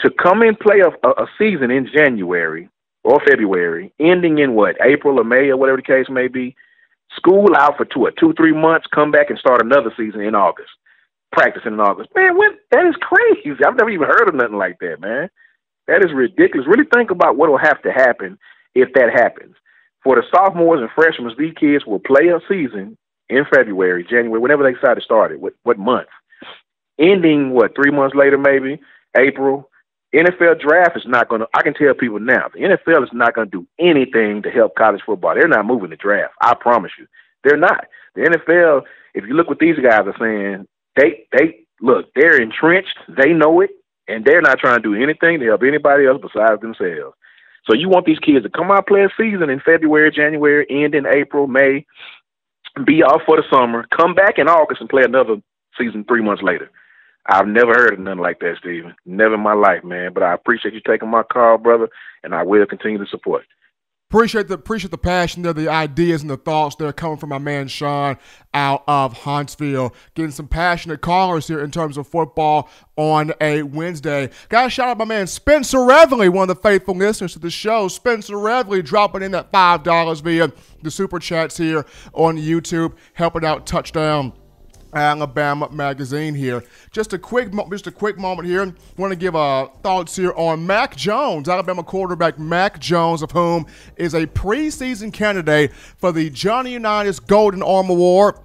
[0.00, 2.68] to come and play a, a season in January
[3.04, 6.54] or February, ending in what April or May or whatever the case may be.
[7.16, 10.34] School out for two or two three months, come back and start another season in
[10.34, 10.70] August,
[11.32, 12.10] practicing in August.
[12.14, 13.50] Man, what that is crazy.
[13.66, 15.28] I've never even heard of nothing like that, man.
[15.88, 16.68] That is ridiculous.
[16.68, 18.38] Really think about what will have to happen
[18.74, 19.54] if that happens.
[20.02, 22.96] For the sophomores and freshmen, these kids will play a season
[23.28, 26.08] in February, January, whenever they decide to start it, what, what month.
[26.98, 28.80] Ending, what, three months later, maybe,
[29.16, 29.68] April.
[30.14, 33.34] NFL draft is not going to, I can tell people now, the NFL is not
[33.34, 35.34] going to do anything to help college football.
[35.34, 36.34] They're not moving the draft.
[36.40, 37.06] I promise you.
[37.44, 37.86] They're not.
[38.16, 38.82] The NFL,
[39.14, 42.98] if you look what these guys are saying, they, they, look, they're entrenched.
[43.08, 43.70] They know it,
[44.08, 47.14] and they're not trying to do anything to help anybody else besides themselves.
[47.66, 50.94] So you want these kids to come out play a season in February, January, end
[50.94, 51.86] in April, May,
[52.84, 55.36] be off for the summer, come back in August and play another
[55.78, 56.70] season three months later.
[57.26, 58.94] I've never heard of nothing like that, Steven.
[59.04, 60.12] Never in my life, man.
[60.12, 61.88] But I appreciate you taking my call, brother,
[62.24, 63.44] and I will continue to support.
[64.10, 67.28] Appreciate the appreciate the passion there, the ideas and the thoughts that are coming from
[67.28, 68.18] my man Sean
[68.52, 69.94] out of Huntsville.
[70.16, 74.30] Getting some passionate callers here in terms of football on a Wednesday.
[74.48, 77.52] Got to shout out my man Spencer Reveley, one of the faithful listeners to the
[77.52, 77.86] show.
[77.86, 80.50] Spencer Reveley dropping in that five dollars via
[80.82, 84.32] the super chats here on YouTube, helping out touchdown
[84.92, 86.64] Alabama magazine here.
[86.90, 88.74] Just a quick, just a quick moment here.
[88.96, 93.66] Want to give uh, thoughts here on Mac Jones, Alabama quarterback Mac Jones, of whom
[93.96, 98.36] is a preseason candidate for the Johnny Unitas Golden Arm Award.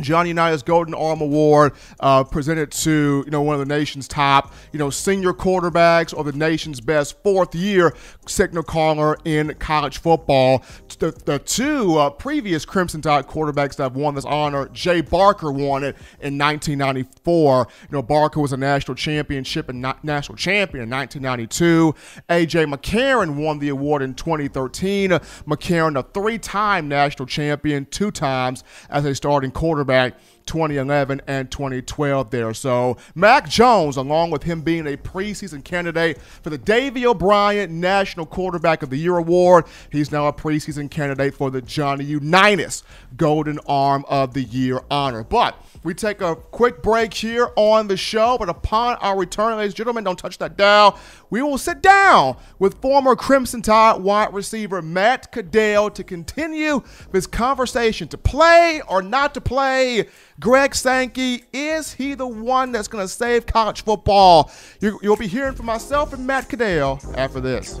[0.00, 4.52] Johnny Unitas Golden Arm Award uh, presented to you know one of the nation's top
[4.72, 7.94] you know senior quarterbacks or the nation's best fourth year
[8.26, 10.64] signal caller in college football.
[10.98, 15.52] The, the two uh, previous Crimson Tide quarterbacks that have won this honor, Jay Barker
[15.52, 17.66] won it in 1994.
[17.82, 21.94] You know Barker was a national championship and national champion in 1992.
[22.28, 25.10] AJ McCarron won the award in 2013.
[25.10, 30.14] McCarron, a three-time national champion, two times as a starting quarterback quarterback
[30.46, 32.54] 2011 and 2012 there.
[32.54, 38.26] So Mac Jones, along with him being a preseason candidate for the Davy O'Brien National
[38.26, 42.82] Quarterback of the Year award, he's now a preseason candidate for the Johnny Unitas
[43.16, 45.24] Golden Arm of the Year honor.
[45.24, 49.72] But we take a quick break here on the show, but upon our return, ladies
[49.72, 50.98] and gentlemen, don't touch that dial.
[51.30, 56.82] We will sit down with former Crimson Tide wide receiver Matt Caddell to continue
[57.12, 60.06] this conversation to play or not to play.
[60.38, 64.50] Greg Sankey, is he the one that's going to save college football?
[64.80, 67.80] You, will be hearing from myself and Matt Caddell after this.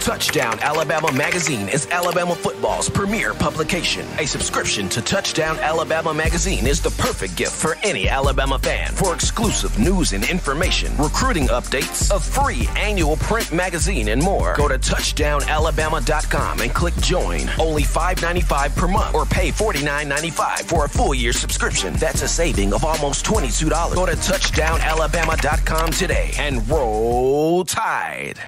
[0.00, 4.06] Touchdown Alabama Magazine is Alabama football's premier publication.
[4.18, 8.92] A subscription to Touchdown Alabama Magazine is the perfect gift for any Alabama fan.
[8.94, 14.68] For exclusive news and information, recruiting updates, a free annual print magazine, and more, go
[14.68, 17.40] to touchdownalabama.com and click join.
[17.58, 21.94] Only $5.95 per month or pay $49.95 for a full year subscription.
[21.94, 23.94] That's a saving of almost $22.
[23.94, 28.38] Go to touchdownalabama.com today and roll tide.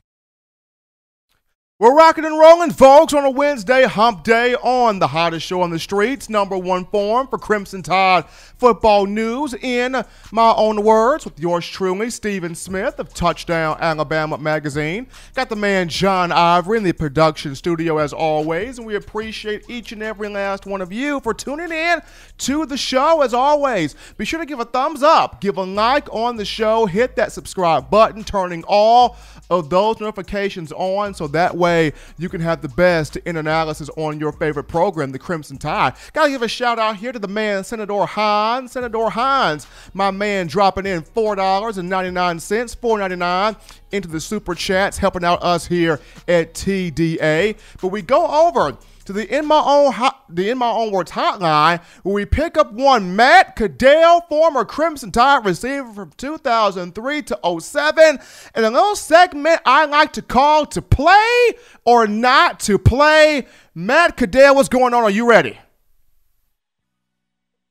[1.80, 5.70] We're rocking and rolling, folks, on a Wednesday hump day on the hottest show on
[5.70, 11.40] the streets, number one form for Crimson Tide football news in my own words with
[11.40, 15.06] yours truly, Stephen Smith of Touchdown Alabama Magazine.
[15.34, 19.92] Got the man John Ivory in the production studio as always, and we appreciate each
[19.92, 22.02] and every last one of you for tuning in
[22.36, 23.94] to the show as always.
[24.18, 27.32] Be sure to give a thumbs up, give a like on the show, hit that
[27.32, 29.16] subscribe button, turning all
[29.48, 33.88] of those notifications on so that way way you can have the best in analysis
[33.96, 35.94] on your favorite program, the Crimson Tide.
[36.12, 38.72] Gotta give a shout out here to the man, Senator Hines.
[38.72, 43.56] Senator Hines, my man, dropping in $4.99, $4.99
[43.92, 47.56] into the super chats, helping out us here at TDA.
[47.80, 48.76] But we go over
[49.10, 49.92] to the in my own
[50.28, 55.10] the in my own words hotline where we pick up one Matt Caddell, former Crimson
[55.10, 58.18] Tide receiver from 2003 to 07,
[58.54, 61.54] and a little segment I like to call to play
[61.84, 63.46] or not to play.
[63.74, 65.02] Matt Caddell, what's going on?
[65.02, 65.58] Are you ready?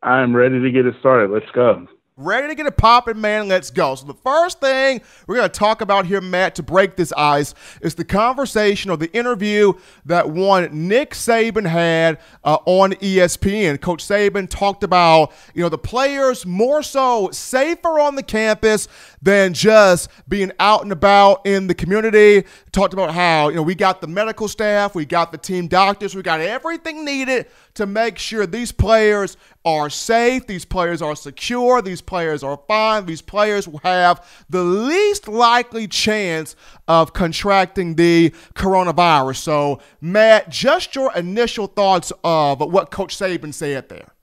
[0.01, 1.31] I'm ready to get it started.
[1.31, 1.87] Let's go.
[2.21, 3.47] Ready to get it popping, man.
[3.47, 3.95] Let's go.
[3.95, 7.55] So, the first thing we're going to talk about here, Matt, to break this ice,
[7.81, 9.71] is the conversation or the interview
[10.03, 13.79] that one Nick Saban had uh, on ESPN.
[13.79, 18.89] Coach Saban talked about, you know, the players more so safer on the campus
[19.21, 22.45] than just being out and about in the community.
[22.71, 26.15] Talked about how, you know, we got the medical staff, we got the team doctors,
[26.15, 31.81] we got everything needed to make sure these players are safe, these players are secure,
[31.81, 36.55] these players are fine, these players will have the least likely chance
[36.87, 39.37] of contracting the coronavirus.
[39.37, 44.13] So, Matt, just your initial thoughts of what Coach Saban said there.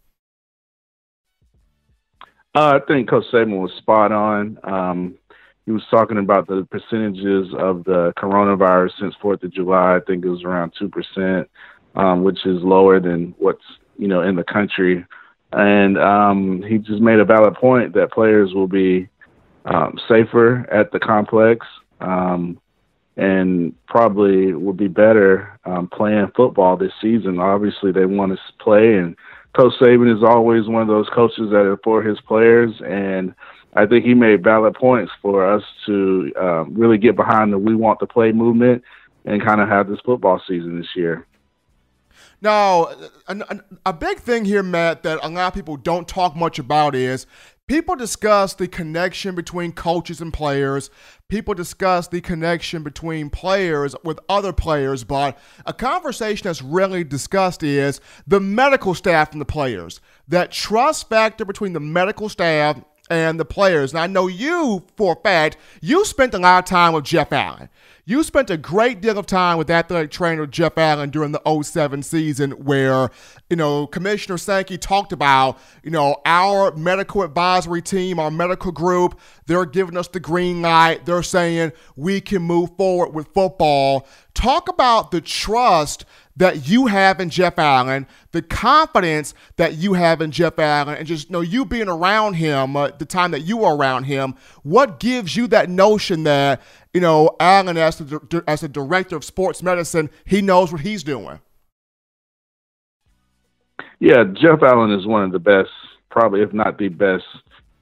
[2.57, 4.59] Uh, I think Coach Saban was spot on.
[4.65, 5.15] Um,
[5.67, 9.97] he was talking about the percentages of the coronavirus since Fourth of July.
[9.97, 11.51] I think it was around two percent
[11.97, 13.65] um, which is lower than what's
[13.99, 15.05] you know in the country.
[15.53, 19.09] And um, he just made a valid point that players will be
[19.67, 21.67] um, safer at the complex
[22.01, 22.59] um,
[23.19, 27.39] and probably will be better um, playing football this season.
[27.39, 29.15] Obviously, they want to play, and
[29.57, 32.75] Coach Saban is always one of those coaches that are for his players.
[32.87, 33.35] And
[33.75, 37.75] I think he made valid points for us to um, really get behind the "We
[37.75, 38.83] Want to Play" movement
[39.25, 41.27] and kind of have this football season this year.
[42.43, 42.89] Now,
[43.29, 46.95] a, a, big thing here, Matt, that a lot of people don't talk much about
[46.95, 47.27] is
[47.67, 50.91] people discuss the connection between coaches and players.
[51.29, 57.65] People discuss the connection between players with other players, but a conversation that's rarely discussed
[57.65, 60.01] is the medical staff and the players.
[60.29, 63.93] That trust factor between the medical staff and the players.
[63.93, 67.33] And I know you, for a fact, you spent a lot of time with Jeff
[67.33, 67.71] Allen.
[68.09, 72.05] You spent a great deal of time with athletic trainer Jeff Allen during the 07
[72.05, 73.11] season where,
[73.51, 79.19] you know, Commissioner Sankey talked about, you know, our medical advisory team, our medical group,
[79.47, 81.05] they're giving us the green light.
[81.05, 84.07] They're saying we can move forward with football.
[84.35, 86.05] Talk about the trust
[86.37, 91.07] that you have in Jeff Allen, the confidence that you have in Jeff Allen, and
[91.07, 94.35] just you know you being around him, uh, the time that you were around him.
[94.63, 96.61] What gives you that notion that
[96.97, 101.03] you know Allen, as the as the director of sports medicine, he knows what he's
[101.03, 101.41] doing?
[103.99, 105.69] Yeah, Jeff Allen is one of the best,
[106.11, 107.25] probably if not the best,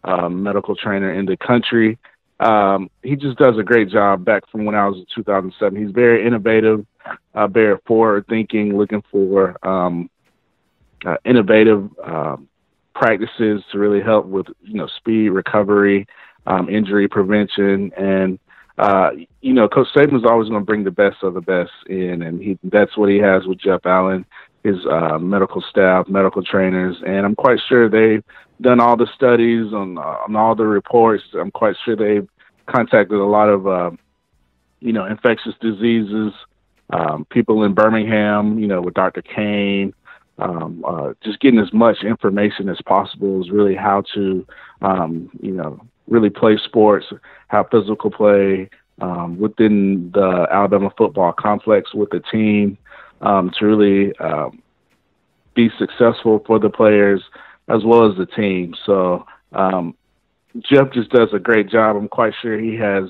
[0.02, 1.96] uh, medical trainer in the country.
[2.40, 5.80] Um, he just does a great job back from when I was in 2007.
[5.80, 6.84] He's very innovative,
[7.34, 10.10] uh, very forward thinking, looking for um,
[11.06, 12.48] uh, innovative um,
[12.96, 16.08] practices to really help with you know speed recovery,
[16.48, 18.40] um, injury prevention, and
[18.78, 19.10] uh,
[19.40, 22.22] you know Coach Saban is always going to bring the best of the best in,
[22.22, 24.24] and he that's what he has with Jeff Allen,
[24.62, 28.24] his uh, medical staff, medical trainers, and I'm quite sure they've
[28.60, 31.24] done all the studies on on all the reports.
[31.38, 32.28] I'm quite sure they've
[32.66, 33.90] contacted a lot of uh,
[34.80, 36.32] you know infectious diseases
[36.90, 39.22] um, people in Birmingham, you know, with Dr.
[39.22, 39.94] Kane.
[40.38, 44.46] Um, uh, just getting as much information as possible is really how to,
[44.82, 47.06] um, you know, really play sports,
[47.48, 48.68] have physical play
[49.00, 52.78] um, within the Alabama football complex with the team
[53.20, 54.62] um, to really um,
[55.54, 57.22] be successful for the players
[57.68, 58.74] as well as the team.
[58.84, 59.94] So um,
[60.60, 61.96] Jeff just does a great job.
[61.96, 63.04] I'm quite sure he has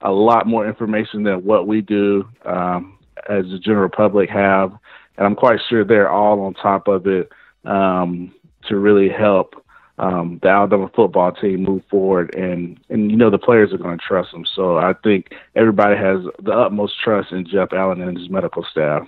[0.00, 4.72] a lot more information than what we do um, as the general public have,
[5.16, 7.30] and I'm quite sure they're all on top of it
[7.64, 8.34] um,
[8.68, 9.54] to really help
[9.98, 12.34] um, the Alabama football team move forward.
[12.34, 14.44] And and you know the players are going to trust them.
[14.44, 19.06] So I think everybody has the utmost trust in Jeff Allen and his medical staff.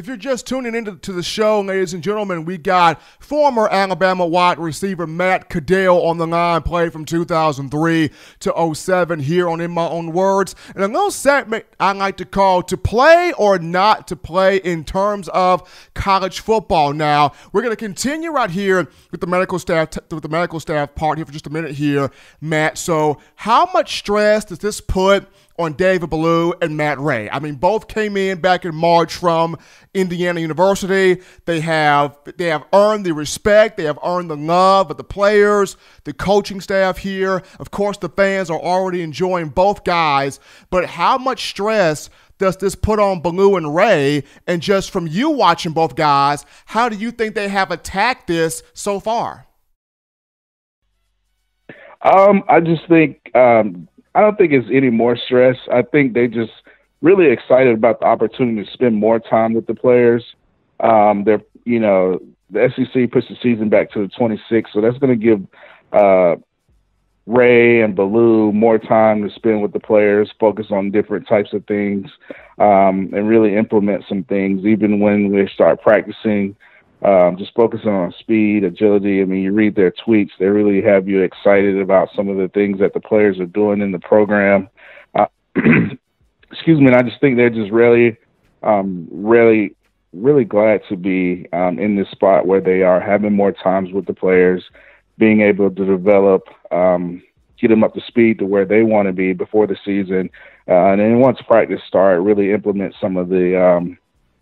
[0.00, 4.26] If you're just tuning into to the show, ladies and gentlemen, we got former Alabama
[4.26, 9.72] wide receiver Matt Caddell on the line, played from 2003 to 07 here on In
[9.72, 10.54] My Own Words.
[10.74, 14.84] And a little segment I like to call To Play or Not to Play in
[14.84, 16.94] terms of college football.
[16.94, 20.94] Now, we're going to continue right here with the medical staff, with the medical staff
[20.94, 22.78] part here for just a minute here, Matt.
[22.78, 25.28] So, how much stress does this put
[25.60, 27.28] on David Ballou and Matt Rhea.
[27.30, 29.58] I mean, both came in back in March from
[29.92, 31.20] Indiana University.
[31.44, 35.76] They have they have earned the respect, they have earned the love of the players,
[36.04, 37.42] the coaching staff here.
[37.58, 40.40] Of course, the fans are already enjoying both guys,
[40.70, 42.08] but how much stress
[42.38, 44.22] does this put on Ballou and Rhea?
[44.46, 48.62] And just from you watching both guys, how do you think they have attacked this
[48.72, 49.46] so far?
[52.02, 55.56] Um, I just think um, I don't think it's any more stress.
[55.72, 56.52] I think they just
[57.00, 60.24] really excited about the opportunity to spend more time with the players.
[60.80, 64.98] Um, they're you know the SEC pushed the season back to the 26th, so that's
[64.98, 65.46] going to give
[65.92, 66.36] uh,
[67.26, 71.64] Rhea and Ballou more time to spend with the players, focus on different types of
[71.66, 72.10] things,
[72.58, 74.64] um, and really implement some things.
[74.64, 76.56] Even when they start practicing,
[77.02, 79.22] um, just focusing on speed, agility.
[79.22, 82.48] I mean, you read their tweets; they really have you excited about some of the
[82.48, 84.68] things that the players are doing in the program.
[85.14, 85.26] Uh,
[86.50, 88.18] excuse me, and I just think they're just really,
[88.62, 89.74] um, really,
[90.12, 94.06] really glad to be um, in this spot where they are having more times with
[94.06, 94.62] the players
[95.16, 97.22] being able to develop, um,
[97.60, 100.28] get them up to speed to where they want to be before the season,
[100.68, 103.98] uh, and then once practice start, really implement some of the um,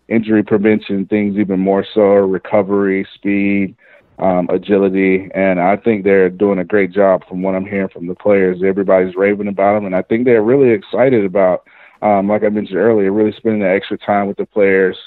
[0.09, 3.75] injury prevention things even more so, recovery, speed,
[4.19, 8.07] um, agility, and I think they're doing a great job from what I'm hearing from
[8.07, 8.61] the players.
[8.63, 11.63] Everybody's raving about them, and I think they're really excited about,
[12.01, 14.97] um, like I mentioned earlier, really spending the extra time with the players,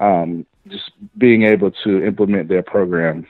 [0.00, 3.26] um, just being able to implement their program.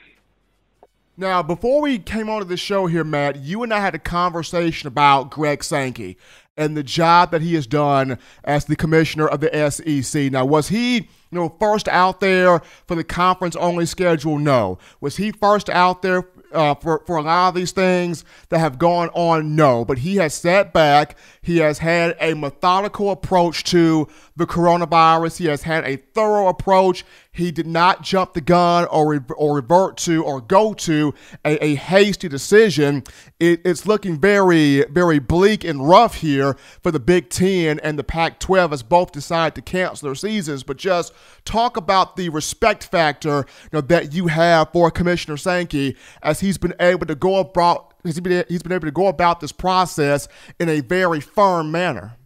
[1.15, 4.87] Now, before we came onto the show here, Matt, you and I had a conversation
[4.87, 6.17] about Greg Sankey
[6.57, 10.31] and the job that he has done as the commissioner of the SEC.
[10.31, 14.37] Now, was he, you know, first out there for the conference only schedule?
[14.37, 14.77] No.
[15.01, 18.77] Was he first out there uh, for, for a lot of these things that have
[18.77, 19.55] gone on?
[19.55, 19.83] No.
[19.83, 21.17] But he has sat back.
[21.41, 25.37] He has had a methodical approach to the coronavirus.
[25.37, 27.05] He has had a thorough approach.
[27.31, 31.13] He did not jump the gun or, re- or revert to or go to
[31.45, 33.03] a, a hasty decision.
[33.39, 38.03] It, it's looking very, very bleak and rough here for the Big Ten and the
[38.03, 40.63] Pac 12 as both decide to cancel their seasons.
[40.63, 41.13] But just
[41.45, 46.57] talk about the respect factor you know, that you have for Commissioner Sankey as he's
[46.57, 50.27] been able to go about he's been, he's been able to go about this process
[50.59, 52.17] in a very firm manner.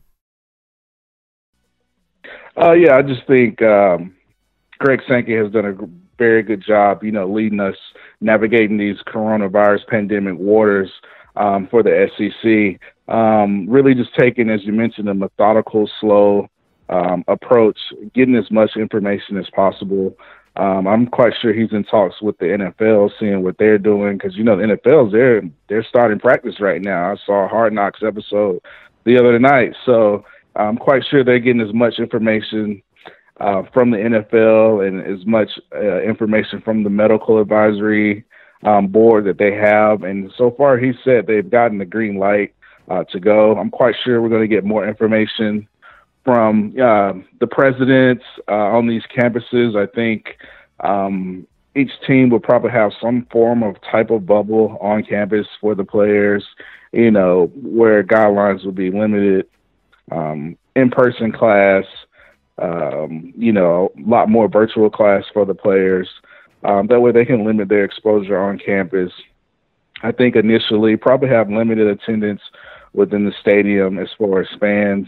[2.59, 4.15] Uh, yeah, I just think um,
[4.79, 5.75] Greg Sankey has done a
[6.17, 7.75] very good job, you know, leading us
[8.19, 10.89] navigating these coronavirus pandemic waters
[11.35, 12.79] um, for the SEC.
[13.13, 16.49] Um, really, just taking, as you mentioned, a methodical, slow
[16.89, 17.77] um, approach,
[18.13, 20.15] getting as much information as possible.
[20.55, 24.35] Um, I'm quite sure he's in talks with the NFL, seeing what they're doing, because
[24.35, 27.11] you know the NFL's they're they're starting practice right now.
[27.11, 28.59] I saw a Hard Knocks episode
[29.05, 30.25] the other night, so
[30.57, 32.81] I'm quite sure they're getting as much information
[33.39, 38.25] uh, from the NFL and as much uh, information from the medical advisory
[38.63, 40.03] um, board that they have.
[40.03, 42.53] And so far, he said they've gotten the green light
[42.89, 43.55] uh, to go.
[43.57, 45.67] I'm quite sure we're going to get more information
[46.25, 49.75] from uh, the presidents uh, on these campuses.
[49.77, 50.37] I think
[50.79, 55.75] um, each team will probably have some form of type of bubble on campus for
[55.75, 56.43] the players,
[56.91, 59.47] you know, where guidelines will be limited
[60.11, 61.85] um, in-person class,
[62.61, 66.09] um, you know, a lot more virtual class for the players.
[66.63, 69.11] Um, that way they can limit their exposure on campus.
[70.03, 72.41] I think initially probably have limited attendance
[72.93, 75.07] within the stadium as far as fans,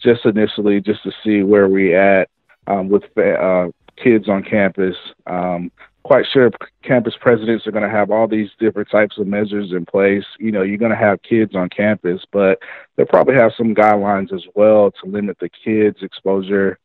[0.00, 2.28] just initially, just to see where we at
[2.66, 4.96] um, with uh, kids on campus.
[5.26, 5.70] Um,
[6.02, 6.50] quite sure
[6.82, 10.24] campus presidents are going to have all these different types of measures in place.
[10.38, 12.58] You know, you're going to have kids on campus, but
[12.96, 16.78] they'll probably have some guidelines as well to limit the kids' exposure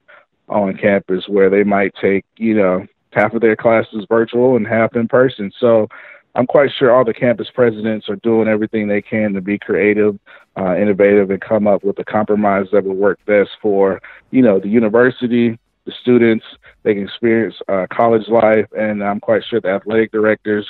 [0.50, 4.96] on campus where they might take, you know, half of their classes virtual and half
[4.96, 5.52] in person.
[5.60, 5.88] So
[6.36, 10.20] I'm quite sure all the campus presidents are doing everything they can to be creative,
[10.58, 14.02] uh, innovative, and come up with a compromise that will work best for,
[14.32, 16.46] you know, the university, the students,
[16.84, 20.68] they can experience uh, college life, and I'm quite sure the athletic directors,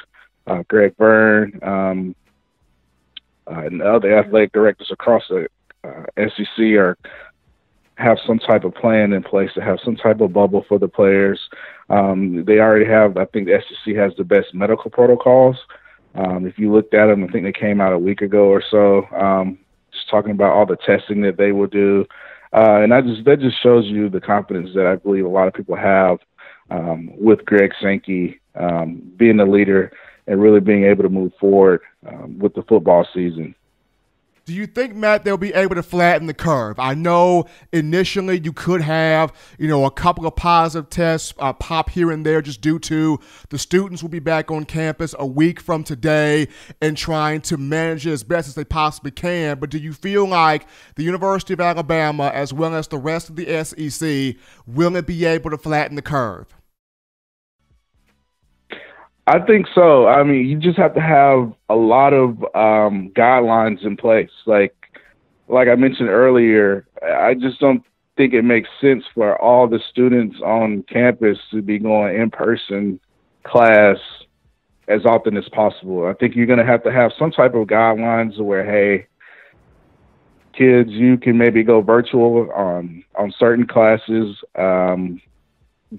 [0.47, 2.15] uh, Greg Byrne, um,
[3.47, 5.47] uh, and other athletic directors across the
[5.83, 6.97] uh, SEC are
[7.95, 10.87] have some type of plan in place to have some type of bubble for the
[10.87, 11.39] players.
[11.89, 15.57] Um, they already have, I think the SEC has the best medical protocols.
[16.15, 18.63] Um, if you looked at them, I think they came out a week ago or
[18.69, 19.59] so, um,
[19.91, 22.05] just talking about all the testing that they will do.
[22.53, 25.47] Uh, and I just that just shows you the confidence that I believe a lot
[25.47, 26.19] of people have
[26.69, 29.91] um, with Greg Sankey um, being the leader
[30.27, 33.55] and really being able to move forward um, with the football season.
[34.45, 36.77] Do you think, Matt, they'll be able to flatten the curve?
[36.77, 41.89] I know initially you could have, you know, a couple of positive tests uh, pop
[41.89, 43.21] here and there just due to
[43.51, 46.49] the students will be back on campus a week from today
[46.81, 49.59] and trying to manage it as best as they possibly can.
[49.59, 53.37] But do you feel like the University of Alabama, as well as the rest of
[53.37, 54.35] the SEC,
[54.67, 56.47] will it be able to flatten the curve?
[59.25, 60.07] I think so.
[60.07, 64.29] I mean, you just have to have a lot of um, guidelines in place.
[64.45, 64.75] Like,
[65.47, 67.83] like I mentioned earlier, I just don't
[68.17, 72.99] think it makes sense for all the students on campus to be going in person
[73.43, 73.97] class
[74.87, 76.05] as often as possible.
[76.05, 79.07] I think you're going to have to have some type of guidelines where, hey,
[80.53, 84.37] kids, you can maybe go virtual on on certain classes.
[84.55, 85.21] Um,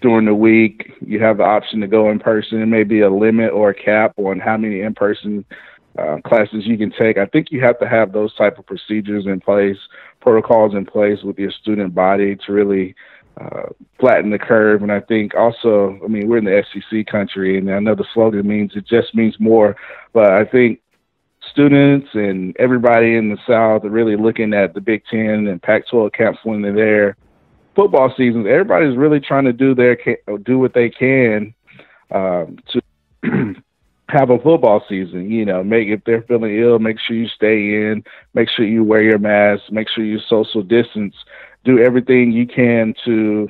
[0.01, 0.93] during the week.
[1.05, 2.61] You have the option to go in person.
[2.61, 5.45] It may be a limit or a cap on how many in person
[5.99, 7.19] uh, classes you can take.
[7.19, 9.79] I think you have to have those type of procedures in place,
[10.21, 12.95] protocols in place with your student body to really
[13.41, 13.69] uh,
[14.01, 14.83] flatten the curve.
[14.83, 18.07] And I think also, I mean, we're in the SEC country, and I know the
[18.13, 19.77] slogan means it just means more,
[20.13, 20.81] but I think
[21.51, 26.13] students and everybody in the South are really looking at the Big Ten and Pac-12
[26.13, 27.17] camps when they're there
[27.75, 29.99] football seasons, everybody's really trying to do their
[30.45, 31.55] do what they can
[32.11, 32.81] um, to
[34.09, 35.31] have a football season.
[35.31, 38.05] You know, make if they're feeling ill, make sure you stay in,
[38.35, 41.15] make sure you wear your mask, make sure you social distance,
[41.65, 43.49] do everything you can to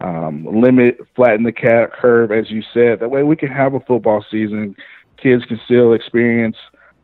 [0.00, 3.00] um, limit, flatten the curve, as you said.
[3.00, 4.76] That way, we can have a football season.
[5.16, 6.56] Kids can still experience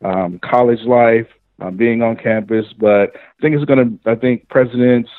[0.04, 1.26] um, college life,
[1.60, 2.66] um, being on campus.
[2.78, 4.10] But I think it's going to.
[4.10, 5.10] I think presidents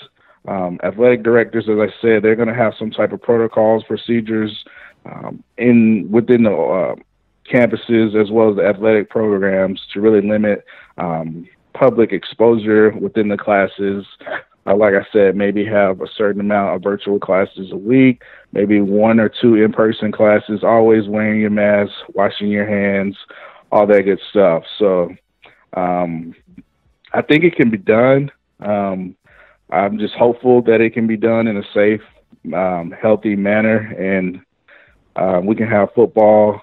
[0.47, 4.65] um, athletic directors, as I said, they're going to have some type of protocols, procedures
[5.05, 6.95] um, in within the uh,
[7.51, 10.65] campuses as well as the athletic programs to really limit
[10.97, 14.05] um, public exposure within the classes.
[14.67, 18.81] Uh, like I said, maybe have a certain amount of virtual classes a week, maybe
[18.81, 20.63] one or two in-person classes.
[20.63, 23.15] Always wearing your mask, washing your hands,
[23.71, 24.63] all that good stuff.
[24.79, 25.13] So
[25.73, 26.33] um,
[27.13, 28.31] I think it can be done.
[28.59, 29.15] Um,
[29.69, 32.01] I'm just hopeful that it can be done in a safe,
[32.53, 34.41] um, healthy manner, and
[35.15, 36.61] uh, we can have football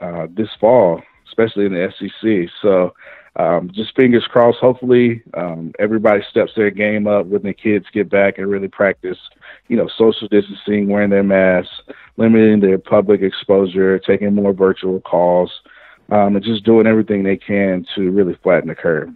[0.00, 2.50] uh, this fall, especially in the SEC.
[2.62, 2.94] So,
[3.36, 4.58] um, just fingers crossed.
[4.58, 9.18] Hopefully, um, everybody steps their game up when the kids get back and really practice,
[9.66, 11.80] you know, social distancing, wearing their masks,
[12.16, 15.50] limiting their public exposure, taking more virtual calls,
[16.10, 19.08] um, and just doing everything they can to really flatten the curve.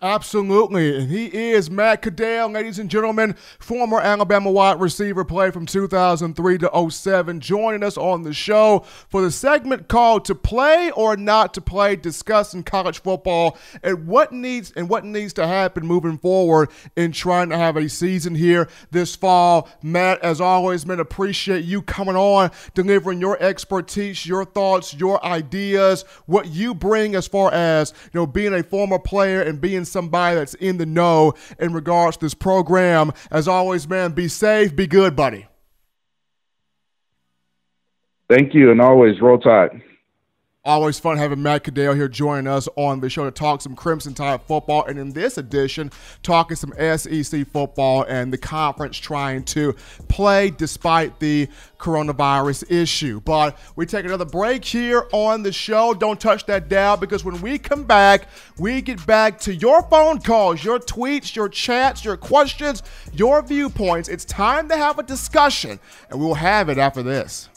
[0.00, 0.96] Absolutely.
[0.96, 6.58] And he is Matt Caddell, ladies and gentlemen, former Alabama wide receiver, played from 2003
[6.58, 11.52] to 07, joining us on the show for the segment called To Play or Not
[11.54, 16.70] to Play, discussing college football and what needs and what needs to happen moving forward
[16.94, 19.68] in trying to have a season here this fall.
[19.82, 26.04] Matt, as always, man, appreciate you coming on, delivering your expertise, your thoughts, your ideas,
[26.26, 30.36] what you bring as far as, you know, being a former player and being somebody
[30.36, 33.12] that's in the know in regards to this program.
[33.30, 35.46] As always, man, be safe, be good, buddy.
[38.28, 39.82] Thank you, and always roll tide.
[40.68, 44.12] Always fun having Matt Caddell here joining us on the show to talk some Crimson
[44.12, 44.84] Tide football.
[44.84, 45.90] And in this edition,
[46.22, 49.74] talking some SEC football and the conference trying to
[50.08, 51.48] play despite the
[51.78, 53.18] coronavirus issue.
[53.22, 55.94] But we take another break here on the show.
[55.94, 60.20] Don't touch that dial because when we come back, we get back to your phone
[60.20, 62.82] calls, your tweets, your chats, your questions,
[63.14, 64.10] your viewpoints.
[64.10, 67.48] It's time to have a discussion, and we'll have it after this.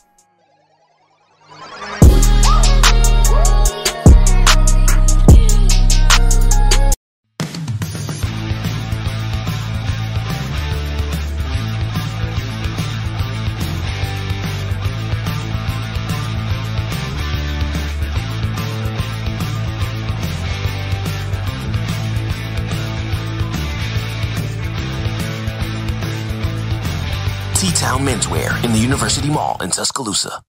[28.01, 30.41] Menswear in the University Mall in Tuscaloosa.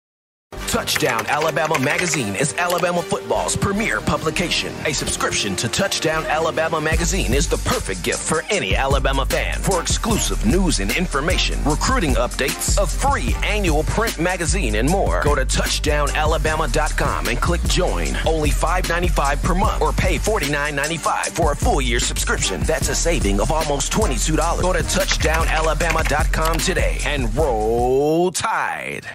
[0.72, 4.72] Touchdown Alabama Magazine is Alabama football's premier publication.
[4.86, 9.58] A subscription to Touchdown Alabama Magazine is the perfect gift for any Alabama fan.
[9.60, 15.34] For exclusive news and information, recruiting updates, a free annual print magazine, and more, go
[15.34, 18.08] to touchdownalabama.com and click join.
[18.24, 22.62] Only $5.95 per month or pay $49.95 for a full year subscription.
[22.62, 24.62] That's a saving of almost $22.
[24.62, 29.06] Go to touchdownalabama.com today and roll tide.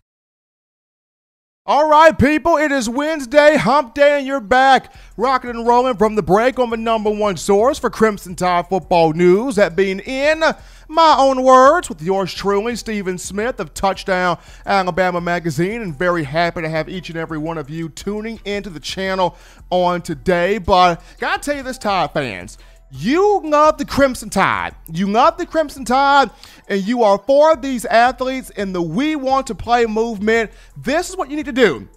[1.69, 4.93] All right, people, it is Wednesday, hump day, and you're back.
[5.17, 9.11] Rocking and rolling from the break on the number one source for Crimson Tide football
[9.11, 10.45] news, that being in
[10.87, 16.61] my own words with yours truly, Stephen Smith of Touchdown Alabama Magazine, and very happy
[16.61, 19.35] to have each and every one of you tuning into the channel
[19.69, 20.59] on today.
[20.59, 22.57] But gotta tell you this, Tide fans,
[22.91, 24.73] you love the Crimson Tide.
[24.91, 26.29] You love the Crimson Tide,
[26.67, 30.51] and you are for these athletes in the We Want to Play movement.
[30.77, 31.87] This is what you need to do.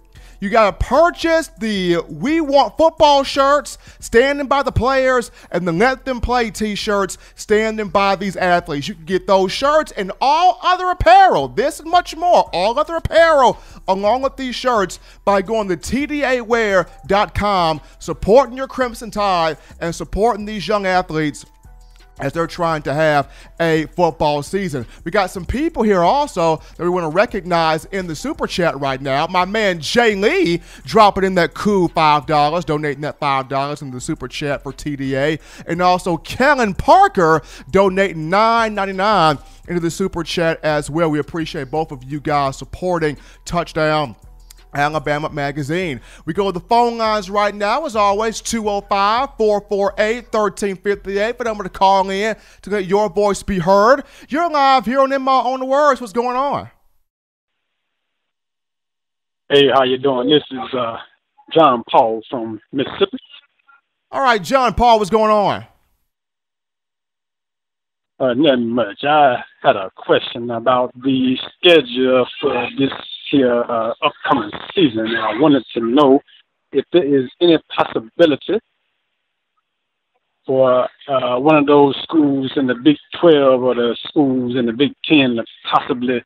[0.41, 5.71] You got to purchase the We Want Football shirts, standing by the players, and the
[5.71, 8.87] Let Them Play t shirts, standing by these athletes.
[8.87, 12.95] You can get those shirts and all other apparel, this and much more, all other
[12.95, 20.45] apparel, along with these shirts, by going to TDAwear.com, supporting your Crimson Tide, and supporting
[20.45, 21.45] these young athletes
[22.21, 24.85] as they're trying to have a football season.
[25.03, 28.79] We got some people here also that we want to recognize in the super chat
[28.79, 29.27] right now.
[29.27, 34.27] My man Jay Lee dropping in that cool $5, donating that $5 in the super
[34.27, 35.39] chat for TDA.
[35.67, 37.41] And also Kellen Parker
[37.71, 41.09] donating $9.99 into the super chat as well.
[41.09, 44.15] We appreciate both of you guys supporting Touchdown
[44.73, 46.01] Alabama Magazine.
[46.25, 51.57] We go to the phone lines right now, as always, 205 448 1358 for them
[51.57, 54.03] to call in to let your voice be heard.
[54.29, 56.01] You're live here on In My Own Words.
[56.01, 56.69] What's going on?
[59.49, 60.29] Hey, how you doing?
[60.29, 60.97] This is uh,
[61.53, 63.17] John Paul from Mississippi.
[64.09, 65.65] All right, John Paul, what's going on?
[68.19, 69.03] Uh, nothing much.
[69.03, 72.91] I had a question about the schedule for this
[73.31, 74.99] here uh, upcoming season.
[74.99, 76.19] And I wanted to know
[76.71, 78.59] if there is any possibility
[80.45, 84.73] for uh, one of those schools in the Big 12 or the schools in the
[84.73, 86.23] Big 10 to possibly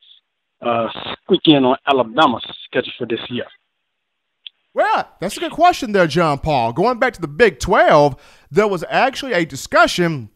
[0.61, 3.45] uh, squeak in on Alabama's schedule for this year.
[4.73, 6.73] Well, that's a good question there, John Paul.
[6.73, 8.15] Going back to the Big 12,
[8.51, 10.29] there was actually a discussion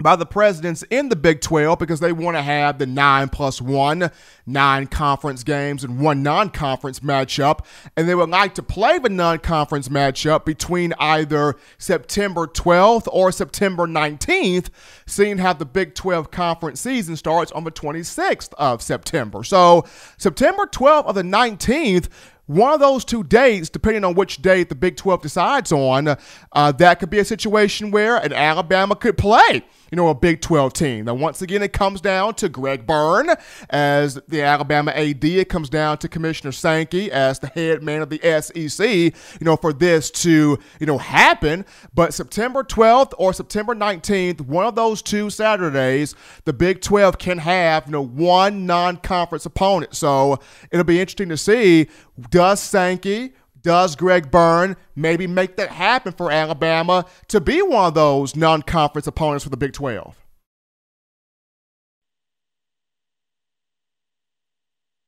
[0.00, 3.62] by the presidents in the Big 12 because they want to have the nine plus
[3.62, 4.10] one,
[4.44, 7.64] nine conference games and one non conference matchup.
[7.96, 13.30] And they would like to play the non conference matchup between either September 12th or
[13.30, 14.70] September 19th,
[15.06, 19.44] seeing how the Big 12 conference season starts on the 26th of September.
[19.44, 19.84] So,
[20.16, 22.08] September 12th or the 19th
[22.46, 26.16] one of those two dates, depending on which date the Big 12 decides on,
[26.52, 29.64] uh, that could be a situation where an Alabama could play
[29.94, 31.04] you know, a Big 12 team.
[31.04, 33.28] Now, once again, it comes down to Greg Byrne
[33.70, 35.24] as the Alabama AD.
[35.24, 39.56] It comes down to Commissioner Sankey as the head man of the SEC, you know,
[39.56, 41.64] for this to, you know, happen.
[41.94, 47.38] But September 12th or September 19th, one of those two Saturdays, the Big 12 can
[47.38, 49.94] have, you know, one non conference opponent.
[49.94, 50.40] So
[50.72, 51.86] it'll be interesting to see
[52.30, 53.34] does Sankey
[53.64, 58.62] does Greg Byrne maybe make that happen for Alabama to be one of those non
[58.62, 60.16] conference opponents for the Big 12?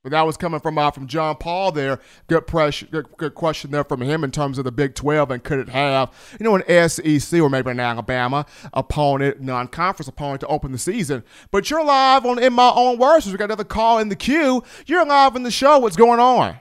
[0.02, 1.98] But that was coming from uh, from John Paul there.
[2.28, 5.42] Good, pressure, good, good question there from him in terms of the Big 12 and
[5.42, 10.42] could it have, you know, an SEC or maybe an Alabama opponent, non conference opponent
[10.42, 11.24] to open the season.
[11.50, 13.26] But you're live on In My Own Words.
[13.26, 14.62] We got another call in the queue.
[14.86, 15.80] You're live in the show.
[15.80, 16.60] What's going on?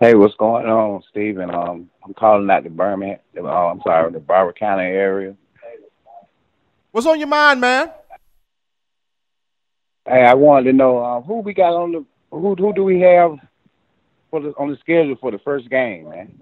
[0.00, 1.54] Hey, what's going on, Stephen?
[1.54, 3.20] Um, I'm calling out the Birmingham.
[3.38, 5.36] Oh, I'm sorry, the Broward County area.
[6.90, 7.90] What's on your mind, man?
[10.06, 13.00] Hey, I wanted to know um, who we got on the who who do we
[13.00, 13.38] have
[14.30, 16.40] for the on the schedule for the first game, man?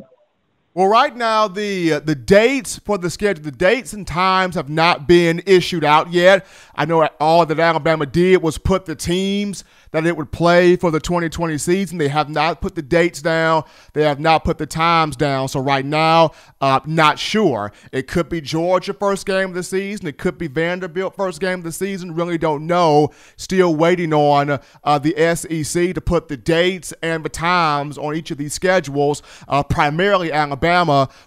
[0.74, 4.70] Well, right now the uh, the dates for the schedule, the dates and times have
[4.70, 6.46] not been issued out yet.
[6.74, 10.90] I know all that Alabama did was put the teams that it would play for
[10.90, 11.98] the 2020 season.
[11.98, 13.64] They have not put the dates down.
[13.92, 15.48] They have not put the times down.
[15.48, 16.30] So right now,
[16.62, 17.70] uh, not sure.
[17.92, 20.06] It could be Georgia first game of the season.
[20.06, 22.14] It could be Vanderbilt first game of the season.
[22.14, 23.10] Really don't know.
[23.36, 28.30] Still waiting on uh, the SEC to put the dates and the times on each
[28.30, 29.22] of these schedules.
[29.46, 30.61] Uh, primarily Alabama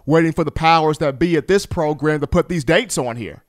[0.06, 3.44] waiting for the powers that be at this program to put these dates on here.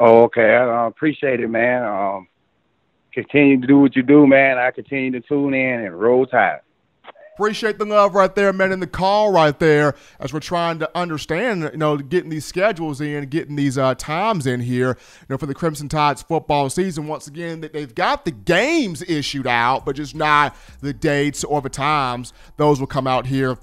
[0.00, 0.54] Oh, okay.
[0.54, 1.84] I uh, appreciate it, man.
[1.84, 2.28] Um,
[3.12, 4.58] continue to do what you do, man.
[4.58, 6.60] I continue to tune in and roll tide.
[7.38, 10.90] Appreciate the love right there, man, in the call right there as we're trying to
[10.98, 15.38] understand, you know, getting these schedules in, getting these uh, times in here, you know,
[15.38, 17.06] for the Crimson Tides football season.
[17.06, 21.62] Once again, that they've got the games issued out, but just not the dates or
[21.62, 22.32] the times.
[22.56, 23.56] Those will come out here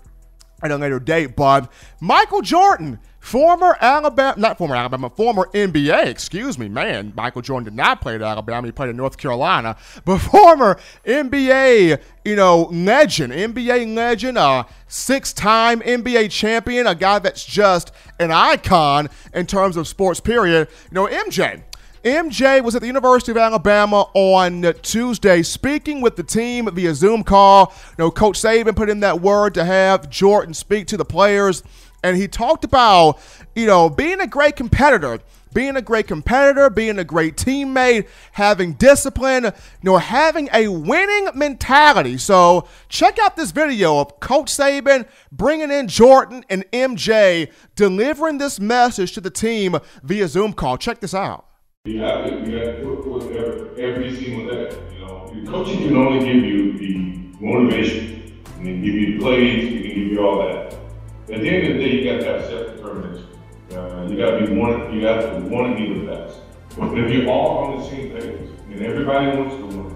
[0.64, 1.36] at a later date.
[1.36, 1.70] But
[2.00, 7.12] Michael Jordan Former Alabama, not former Alabama, former NBA, excuse me, man.
[7.16, 8.68] Michael Jordan did not play at Alabama.
[8.68, 9.78] He played in North Carolina.
[10.06, 16.94] But former NBA, you know, legend, NBA legend, uh, a six time NBA champion, a
[16.94, 20.68] guy that's just an icon in terms of sports, period.
[20.92, 21.64] You know, MJ.
[22.04, 27.24] MJ was at the University of Alabama on Tuesday speaking with the team via Zoom
[27.24, 27.74] call.
[27.98, 31.64] You know, Coach Saban put in that word to have Jordan speak to the players
[32.06, 33.20] and he talked about,
[33.56, 35.20] you know, being a great competitor,
[35.56, 39.52] being a great competitor, being a great teammate, having discipline, you
[39.82, 42.20] know, having a winning mentality.
[42.20, 48.60] So check out this video of Coach Saban bringing in Jordan and MJ delivering this
[48.60, 50.78] message to the team via Zoom call.
[50.78, 51.48] Check this out.
[51.86, 54.78] You have to, you have to put every, every single day.
[54.94, 59.74] You know, coaching can only give you the motivation, and then give you the plays,
[59.74, 60.85] and give you all that.
[61.28, 63.28] At the end of the day, you got to have self-determination.
[63.72, 64.94] Uh, you got to be one.
[64.94, 66.38] You got to want to be the best.
[66.78, 69.96] But if you're all on the same page and everybody wants to win,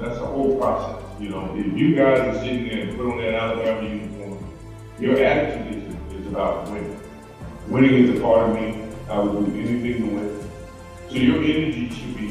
[0.00, 1.04] that's the whole process.
[1.20, 4.44] You know, if you guys are sitting there and put on that Alabama uniform,
[4.98, 7.00] your attitude is, is about winning.
[7.68, 8.88] Winning is a part of me.
[9.08, 10.50] I will do anything to win.
[11.10, 12.30] So your energy should be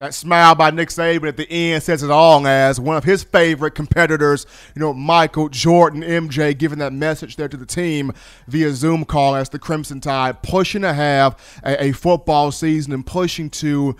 [0.00, 3.22] That smile by Nick Saban at the end says it all as one of his
[3.22, 8.10] favorite competitors, you know, Michael Jordan, MJ, giving that message there to the team
[8.48, 13.04] via Zoom call as the Crimson Tide pushing to have a, a football season and
[13.04, 13.94] pushing to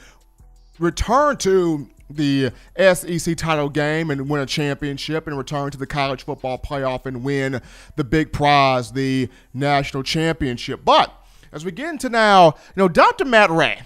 [0.78, 6.22] return to the SEC title game and win a championship and return to the college
[6.22, 7.60] football playoff and win
[7.96, 10.82] the big prize, the national championship.
[10.82, 11.12] But
[11.52, 13.26] as we get into now, you know, Dr.
[13.26, 13.84] Matt Rhea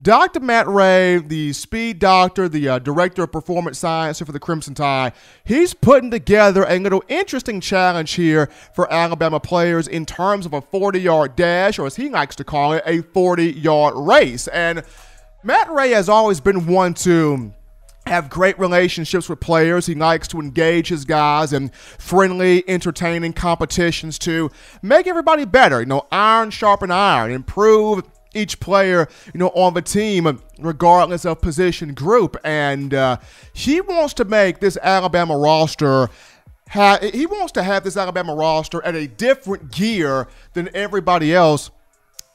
[0.00, 0.38] Dr.
[0.38, 5.12] Matt Rhea, the speed doctor, the uh, director of performance science for the Crimson Tide,
[5.42, 10.60] he's putting together a little interesting challenge here for Alabama players in terms of a
[10.60, 14.46] 40 yard dash, or as he likes to call it, a 40 yard race.
[14.46, 14.84] And
[15.42, 17.52] Matt Rhea has always been one to
[18.06, 19.86] have great relationships with players.
[19.86, 25.80] He likes to engage his guys in friendly, entertaining competitions to make everybody better.
[25.80, 28.04] You know, iron sharpen iron, improve
[28.38, 32.36] each player, you know, on the team, regardless of position group.
[32.44, 33.18] And uh,
[33.52, 36.08] he wants to make this Alabama roster.
[36.72, 41.70] He wants to have this Alabama roster at a different gear than everybody else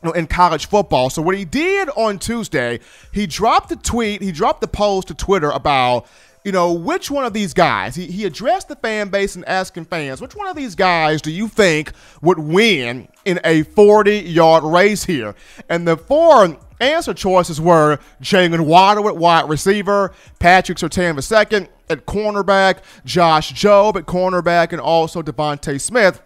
[0.03, 1.09] you know, in college football.
[1.09, 2.79] So what he did on Tuesday,
[3.11, 6.07] he dropped the tweet, he dropped the post to Twitter about
[6.43, 9.85] you know, which one of these guys, he, he addressed the fan base and asking
[9.85, 11.91] fans, which one of these guys do you think
[12.21, 15.35] would win in a 40 yard race here?
[15.69, 22.05] And the four answer choices were Jaylen Waddle at wide receiver, Patrick Surtain II at
[22.05, 26.21] cornerback, Josh Jobe at cornerback, and also DeVonta Smith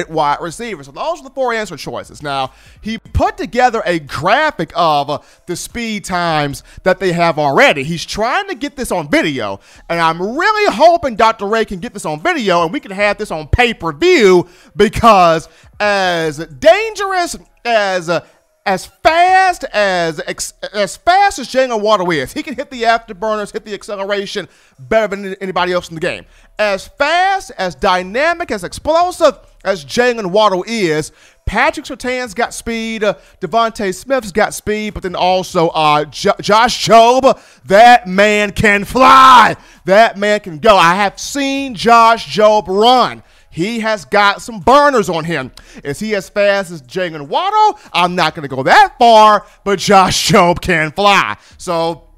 [0.00, 0.82] at wide receiver.
[0.82, 2.22] So those are the four answer choices.
[2.22, 7.84] Now, he put together a graphic of the speed times that they have already.
[7.84, 11.46] He's trying to get this on video, and I'm really hoping Dr.
[11.46, 14.48] Rhea can get this on video and we can have this on pay per view
[14.74, 15.48] because
[15.78, 18.26] as dangerous as uh,
[18.66, 23.64] as fast as as fast as Jaylen Waddle is, he can hit the afterburners, hit
[23.64, 24.48] the acceleration
[24.78, 26.26] better than anybody else in the game.
[26.58, 31.12] As fast, as dynamic, as explosive as Jaylen Waddle is,
[31.44, 37.40] Patrick Surtain's got speed, uh, DeVonta Smith's got speed, but then also uh, Josh Jobe,
[37.64, 39.56] that man can fly.
[39.84, 40.76] That man can go.
[40.76, 43.22] I have seen Josh Jobe run.
[43.50, 45.50] He has got some burners on him.
[45.82, 47.80] Is he as fast as Jaylen Waddle?
[47.92, 51.36] I'm not going to go that far, but Josh Jobe can fly.
[51.58, 52.08] So,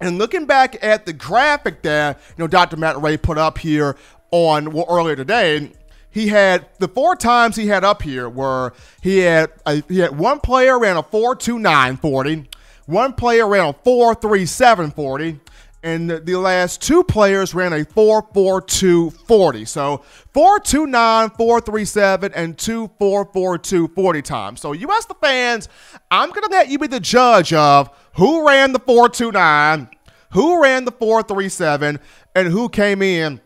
[0.00, 2.76] and looking back at the graphic that you know Dr.
[2.76, 3.96] Matt Rhea put up here
[4.30, 5.72] on well, earlier today,
[6.14, 10.16] he had the four times he had up here were he had a, he had
[10.16, 12.48] one player ran a 4.29 40,
[12.86, 15.40] one player ran a 4.37 40,
[15.82, 19.64] and the last two players ran a 4.42 40.
[19.64, 24.60] So 4.29, 4.37, and 2.442 40 times.
[24.60, 25.68] So you ask the fans,
[26.12, 29.90] I'm gonna let you be the judge of who ran the 4.29,
[30.30, 31.98] who ran the 4.37,
[32.36, 33.40] and who came in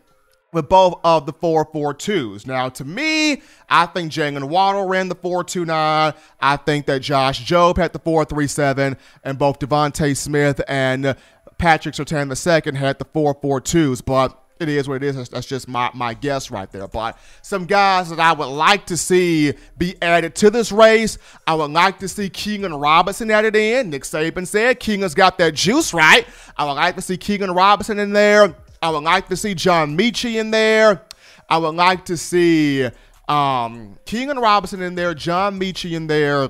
[0.51, 2.47] with both of the 442s.
[2.47, 6.13] Now, to me, I think Jaylen Waddle ran the 429.
[6.39, 11.15] I think that Josh Jobe had the 437, and both DeVonta Smith and
[11.57, 14.03] Patrick Surtain II had the 442s.
[14.03, 15.29] But it is what it is.
[15.29, 16.87] That's just my, my guess right there.
[16.87, 21.53] But some guys that I would like to see be added to this race, I
[21.53, 23.89] would like to see Keilan Robinson added in.
[23.89, 26.27] Nick Saban said Keilan's got that juice right.
[26.57, 28.53] I would like to see Keilan Robinson in there.
[28.81, 31.03] I would like to see John Metchie in there.
[31.49, 32.85] I would like to see
[33.27, 36.49] um, and Robinson in there, John Metchie in there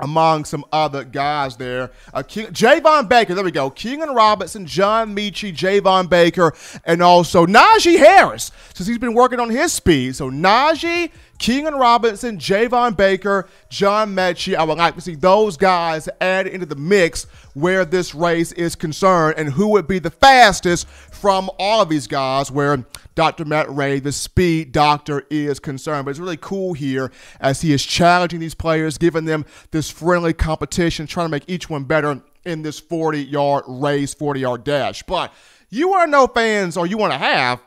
[0.00, 1.90] among some other guys there.
[2.12, 3.70] Uh, King, Javon Baker, there we go.
[3.70, 6.52] King and Robinson, John Metchie, Javon Baker,
[6.84, 10.16] and also Najee Harris, since he's been working on his speed.
[10.16, 14.54] So Najee, Keilan Robinson, Javon Baker, John Metchie.
[14.54, 17.24] I would like to see those guys add into the mix
[17.54, 22.06] where this race is concerned and who would be the fastest from all of these
[22.06, 22.84] guys where
[23.14, 23.46] Dr.
[23.46, 26.04] Matt Rhea, the speed doctor, is concerned.
[26.04, 27.10] But it's really cool here
[27.40, 31.70] as he is challenging these players, giving them this friendly competition, trying to make each
[31.70, 35.02] one better in this 40 yard race, 40 yard dash.
[35.04, 35.32] But
[35.70, 37.62] you to know fans, or you want to have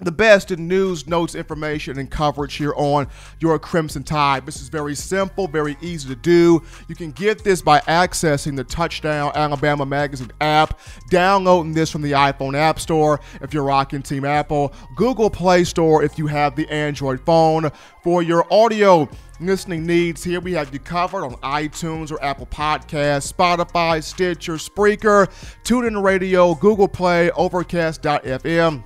[0.00, 3.06] the best in news, notes, information, and coverage here on
[3.38, 4.46] your Crimson Tide.
[4.46, 6.62] This is very simple, very easy to do.
[6.88, 10.78] You can get this by accessing the Touchdown Alabama Magazine app,
[11.10, 16.02] downloading this from the iPhone App Store if you're rocking Team Apple, Google Play Store
[16.02, 17.70] if you have the Android phone.
[18.02, 19.08] For your audio
[19.40, 25.28] listening needs, here we have you covered on iTunes or Apple Podcasts, Spotify, Stitcher, Spreaker,
[25.64, 28.82] TuneIn Radio, Google Play, Overcast.fm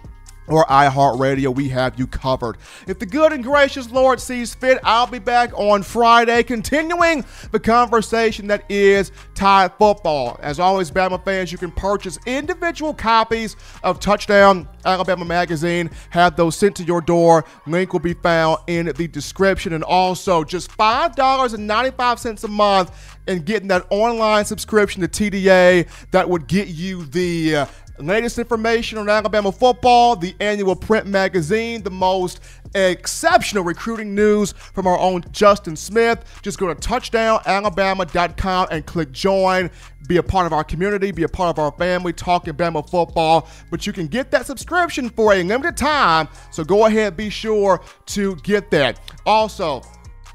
[0.47, 2.57] or iHeartRadio, we have you covered.
[2.87, 7.61] If the good and gracious Lord sees fit, I'll be back on Friday, continuing the
[7.61, 10.39] conversation that is Tide football.
[10.43, 16.57] As always, Bama fans, you can purchase individual copies of Touchdown Alabama Magazine, have those
[16.57, 17.45] sent to your door.
[17.67, 19.73] Link will be found in the description.
[19.73, 26.47] And also, just $5.95 a month and getting that online subscription to TDA that would
[26.47, 27.67] get you the
[27.99, 32.41] latest information on Alabama football, the annual print magazine, the most
[32.75, 36.25] exceptional recruiting news from our own Justin Smith.
[36.43, 39.71] Just go to touchdownalabama.com and click join.
[40.09, 43.49] Be a part of our community, be a part of our family, talking Bama football.
[43.71, 47.81] But you can get that subscription for a limited time, so go ahead, be sure
[48.07, 49.01] to get that.
[49.25, 49.83] Also,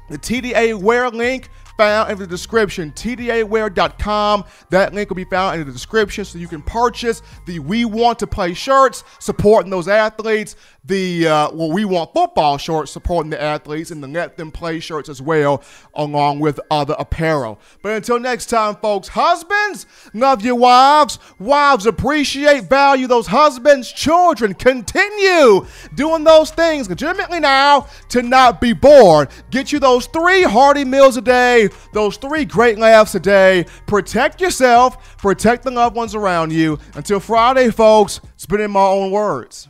[0.08, 1.50] the TDA Wear link
[1.80, 4.44] found in the description, tdaware.com.
[4.68, 8.18] That link will be found in the description so you can purchase the We Want
[8.18, 13.40] to Play shirts supporting those athletes, the uh, well, We Want Football shirts supporting the
[13.40, 15.62] athletes, and the Let Them Play shirts as well,
[15.94, 17.60] along with other apparel.
[17.82, 21.18] But until next time, folks, husbands, love your wives.
[21.38, 23.90] Wives appreciate, value those husbands.
[23.90, 29.28] Children, continue doing those things legitimately now to not be bored.
[29.50, 33.66] Get you those three hearty meals a day those three great laughs a day.
[33.86, 36.78] Protect yourself, protect the loved ones around you.
[36.94, 39.68] Until Friday, folks, spit in my own words.